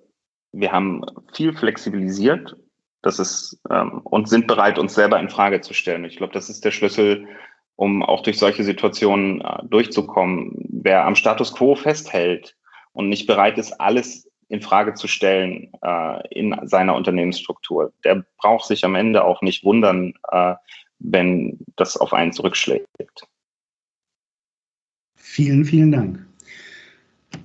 wir 0.52 0.72
haben 0.72 1.04
viel 1.32 1.54
flexibilisiert. 1.54 2.56
Das 3.02 3.18
ist, 3.18 3.60
ähm, 3.70 4.00
und 4.04 4.28
sind 4.28 4.46
bereit, 4.46 4.78
uns 4.78 4.94
selber 4.94 5.18
in 5.18 5.28
Frage 5.28 5.60
zu 5.60 5.74
stellen. 5.74 6.04
Ich 6.04 6.16
glaube, 6.16 6.32
das 6.32 6.48
ist 6.48 6.64
der 6.64 6.70
Schlüssel, 6.70 7.26
um 7.74 8.02
auch 8.02 8.22
durch 8.22 8.38
solche 8.38 8.62
Situationen 8.62 9.40
äh, 9.40 9.64
durchzukommen. 9.64 10.52
Wer 10.68 11.04
am 11.04 11.16
Status 11.16 11.52
quo 11.52 11.74
festhält 11.74 12.56
und 12.92 13.08
nicht 13.08 13.26
bereit 13.26 13.58
ist, 13.58 13.72
alles 13.80 14.30
in 14.48 14.60
Frage 14.60 14.94
zu 14.94 15.08
stellen 15.08 15.72
äh, 15.82 16.28
in 16.28 16.54
seiner 16.64 16.94
Unternehmensstruktur. 16.94 17.92
Der 18.04 18.24
braucht 18.36 18.66
sich 18.66 18.84
am 18.84 18.94
Ende 18.94 19.24
auch 19.24 19.42
nicht 19.42 19.64
wundern, 19.64 20.12
äh, 20.30 20.54
wenn 20.98 21.58
das 21.76 21.96
auf 21.96 22.12
einen 22.12 22.32
zurückschlägt. 22.32 23.26
Vielen, 25.32 25.64
vielen 25.64 25.90
Dank. 25.90 26.26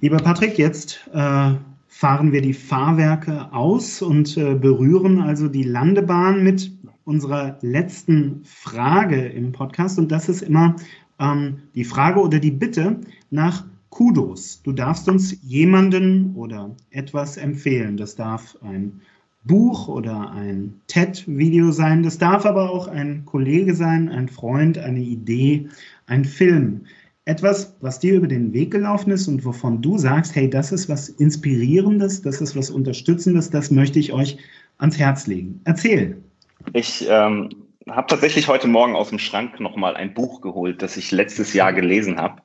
Lieber 0.01 0.17
Patrick, 0.17 0.57
jetzt 0.57 1.09
äh, 1.13 1.53
fahren 1.87 2.33
wir 2.33 2.41
die 2.41 2.53
Fahrwerke 2.53 3.53
aus 3.53 4.01
und 4.01 4.35
äh, 4.35 4.55
berühren 4.55 5.21
also 5.21 5.47
die 5.47 5.63
Landebahn 5.63 6.43
mit 6.43 6.69
unserer 7.05 7.57
letzten 7.61 8.41
Frage 8.43 9.27
im 9.27 9.53
Podcast. 9.53 9.97
Und 9.99 10.11
das 10.11 10.27
ist 10.27 10.41
immer 10.41 10.75
ähm, 11.17 11.59
die 11.75 11.85
Frage 11.85 12.19
oder 12.19 12.39
die 12.39 12.51
Bitte 12.51 12.99
nach 13.31 13.63
Kudos. 13.89 14.61
Du 14.63 14.73
darfst 14.73 15.07
uns 15.07 15.41
jemanden 15.41 16.35
oder 16.35 16.75
etwas 16.89 17.37
empfehlen. 17.37 17.95
Das 17.95 18.17
darf 18.17 18.57
ein 18.63 18.99
Buch 19.45 19.87
oder 19.87 20.31
ein 20.31 20.73
TED-Video 20.87 21.71
sein. 21.71 22.03
Das 22.03 22.17
darf 22.17 22.45
aber 22.45 22.69
auch 22.69 22.89
ein 22.89 23.23
Kollege 23.23 23.73
sein, 23.73 24.09
ein 24.09 24.27
Freund, 24.27 24.77
eine 24.77 24.99
Idee, 24.99 25.69
ein 26.05 26.25
Film. 26.25 26.81
Etwas, 27.27 27.75
was 27.81 27.99
dir 27.99 28.13
über 28.13 28.27
den 28.27 28.53
Weg 28.53 28.71
gelaufen 28.71 29.11
ist 29.11 29.27
und 29.27 29.43
wovon 29.43 29.81
du 29.81 29.97
sagst, 29.97 30.33
hey, 30.33 30.49
das 30.49 30.71
ist 30.71 30.87
was 30.87 31.09
Inspirierendes, 31.09 32.21
das 32.21 32.39
ist 32.39 32.55
was 32.55 32.69
Unterstützendes, 32.69 33.49
das 33.49 33.69
möchte 33.69 33.99
ich 33.99 34.13
euch 34.13 34.37
ans 34.77 34.97
Herz 34.97 35.27
legen. 35.27 35.59
Erzähl. 35.65 36.23
Ich 36.71 37.05
ähm, 37.09 37.49
habe 37.89 38.07
tatsächlich 38.07 38.47
heute 38.47 38.69
Morgen 38.69 38.95
aus 38.95 39.09
dem 39.09 39.19
Schrank 39.19 39.59
nochmal 39.59 39.97
ein 39.97 40.13
Buch 40.13 40.39
geholt, 40.39 40.81
das 40.81 40.95
ich 40.95 41.11
letztes 41.11 41.53
Jahr 41.53 41.73
gelesen 41.73 42.17
habe. 42.17 42.41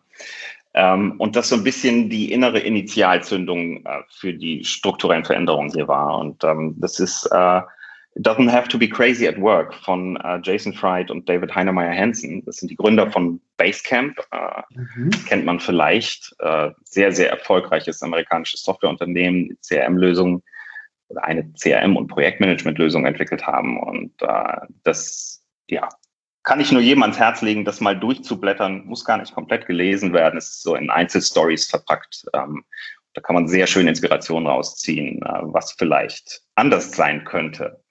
Ähm, 0.75 1.15
und 1.19 1.37
das 1.37 1.51
so 1.51 1.55
ein 1.55 1.63
bisschen 1.63 2.11
die 2.11 2.33
innere 2.33 2.59
Initialzündung 2.59 3.87
äh, 3.87 4.01
für 4.11 4.35
die 4.35 4.65
strukturellen 4.65 5.25
Veränderungen 5.25 5.71
hier 5.73 5.87
war. 5.87 6.19
Und 6.19 6.43
ähm, 6.43 6.75
das 6.79 6.99
ist 6.99 7.29
äh, 7.31 7.61
It 8.15 8.27
Doesn't 8.27 8.51
Have 8.51 8.69
to 8.69 8.79
Be 8.79 8.89
Crazy 8.89 9.27
at 9.27 9.41
Work 9.41 9.75
von 9.75 10.17
äh, 10.17 10.39
Jason 10.43 10.75
Fried 10.75 11.11
und 11.11 11.29
David 11.29 11.55
Heinemeier 11.55 11.97
Hansen. 11.97 12.45
Das 12.45 12.57
sind 12.57 12.71
die 12.71 12.77
Gründer 12.77 13.11
von 13.11 13.41
Basecamp. 13.57 14.19
Äh, 14.31 14.63
mhm. 14.75 15.11
Kennt 15.27 15.47
man 15.47 15.61
vielleicht. 15.61 16.35
Äh, 16.41 16.71
sehr, 16.85 17.13
sehr 17.13 17.31
erfolgreiches 17.31 18.03
amerikanisches 18.03 18.63
Softwareunternehmen, 18.63 19.57
CRM-Lösungen 19.63 20.43
oder 21.09 21.25
eine 21.25 21.43
CRM- 21.57 21.97
und 21.97 22.09
Projektmanagement-Lösung 22.09 23.07
entwickelt 23.07 23.47
haben. 23.47 23.81
Und 23.81 24.13
äh, 24.21 24.57
das, 24.83 25.43
ja, 25.69 25.89
kann 26.43 26.61
ich 26.61 26.71
nur 26.71 26.83
jedem 26.83 27.03
ans 27.03 27.19
Herz 27.19 27.41
legen, 27.41 27.65
das 27.65 27.81
mal 27.81 27.99
durchzublättern. 27.99 28.85
Muss 28.85 29.07
gar 29.07 29.17
nicht 29.17 29.35
komplett 29.35 29.67
gelesen 29.67 30.13
werden. 30.13 30.37
Es 30.37 30.49
ist 30.49 30.63
so 30.63 30.75
in 30.75 30.91
Einzelstories 30.91 31.71
verpackt. 31.71 32.25
Ähm, 32.35 32.65
da 33.15 33.21
kann 33.21 33.35
man 33.35 33.49
sehr 33.49 33.67
schön 33.67 33.89
Inspiration 33.89 34.47
rausziehen, 34.47 35.23
äh, 35.23 35.41
was 35.43 35.73
vielleicht 35.73 36.43
anders 36.57 36.93
sein 36.93 37.25
könnte. 37.25 37.83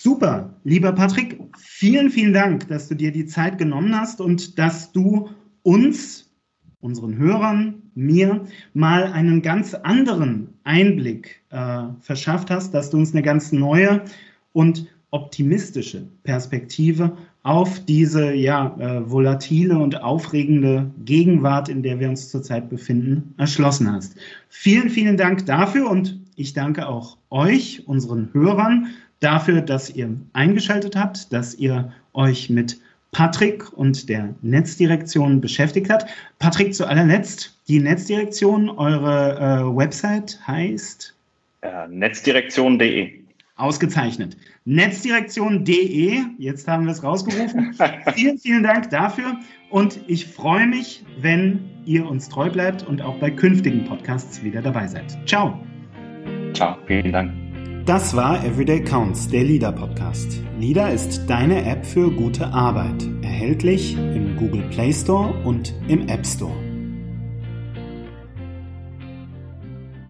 Super, 0.00 0.54
lieber 0.62 0.92
Patrick, 0.92 1.40
vielen, 1.56 2.10
vielen 2.10 2.32
Dank, 2.32 2.68
dass 2.68 2.86
du 2.86 2.94
dir 2.94 3.10
die 3.10 3.26
Zeit 3.26 3.58
genommen 3.58 3.98
hast 3.98 4.20
und 4.20 4.56
dass 4.56 4.92
du 4.92 5.30
uns, 5.64 6.30
unseren 6.78 7.16
Hörern, 7.18 7.82
mir 7.96 8.44
mal 8.74 9.12
einen 9.12 9.42
ganz 9.42 9.74
anderen 9.74 10.50
Einblick 10.62 11.42
äh, 11.50 11.82
verschafft 12.00 12.48
hast, 12.48 12.74
dass 12.74 12.90
du 12.90 12.96
uns 12.96 13.12
eine 13.12 13.22
ganz 13.22 13.50
neue 13.50 14.04
und 14.52 14.86
optimistische 15.10 16.06
Perspektive 16.22 17.16
auf 17.42 17.84
diese 17.84 18.32
ja, 18.34 18.76
äh, 18.78 19.10
volatile 19.10 19.80
und 19.80 20.00
aufregende 20.00 20.92
Gegenwart, 21.04 21.68
in 21.68 21.82
der 21.82 21.98
wir 21.98 22.08
uns 22.08 22.30
zurzeit 22.30 22.70
befinden, 22.70 23.34
erschlossen 23.36 23.90
hast. 23.90 24.14
Vielen, 24.48 24.90
vielen 24.90 25.16
Dank 25.16 25.44
dafür 25.46 25.90
und 25.90 26.20
ich 26.38 26.52
danke 26.52 26.88
auch 26.88 27.16
euch, 27.30 27.82
unseren 27.86 28.30
Hörern, 28.32 28.88
dafür, 29.20 29.60
dass 29.60 29.90
ihr 29.90 30.16
eingeschaltet 30.32 30.96
habt, 30.96 31.32
dass 31.32 31.54
ihr 31.54 31.92
euch 32.14 32.50
mit 32.50 32.78
Patrick 33.10 33.72
und 33.72 34.08
der 34.08 34.34
Netzdirektion 34.42 35.40
beschäftigt 35.40 35.90
habt. 35.90 36.06
Patrick, 36.38 36.74
zu 36.74 36.86
allerletzt, 36.86 37.58
die 37.68 37.80
Netzdirektion, 37.80 38.70
eure 38.70 39.36
äh, 39.36 39.76
Website 39.76 40.38
heißt? 40.46 41.14
Äh, 41.62 41.88
Netzdirektion.de. 41.88 43.12
Ausgezeichnet. 43.56 44.36
Netzdirektion.de, 44.66 46.20
jetzt 46.38 46.68
haben 46.68 46.84
wir 46.84 46.92
es 46.92 47.02
rausgerufen. 47.02 47.74
vielen, 48.14 48.38
vielen 48.38 48.62
Dank 48.62 48.90
dafür 48.90 49.36
und 49.70 49.98
ich 50.06 50.26
freue 50.26 50.66
mich, 50.66 51.04
wenn 51.20 51.58
ihr 51.84 52.06
uns 52.06 52.28
treu 52.28 52.50
bleibt 52.50 52.86
und 52.86 53.02
auch 53.02 53.18
bei 53.18 53.30
künftigen 53.30 53.84
Podcasts 53.84 54.44
wieder 54.44 54.62
dabei 54.62 54.86
seid. 54.86 55.18
Ciao. 55.26 55.58
Ciao, 56.54 56.76
vielen 56.86 57.12
Dank. 57.12 57.32
Das 57.86 58.14
war 58.14 58.44
Everyday 58.44 58.84
Counts, 58.84 59.28
der 59.28 59.44
LIDA 59.44 59.72
Podcast. 59.72 60.42
LIDA 60.58 60.88
ist 60.88 61.26
deine 61.26 61.64
App 61.64 61.86
für 61.86 62.10
gute 62.10 62.46
Arbeit, 62.48 63.08
erhältlich 63.22 63.96
im 63.96 64.36
Google 64.36 64.62
Play 64.70 64.92
Store 64.92 65.32
und 65.44 65.74
im 65.88 66.06
App 66.08 66.26
Store. 66.26 66.67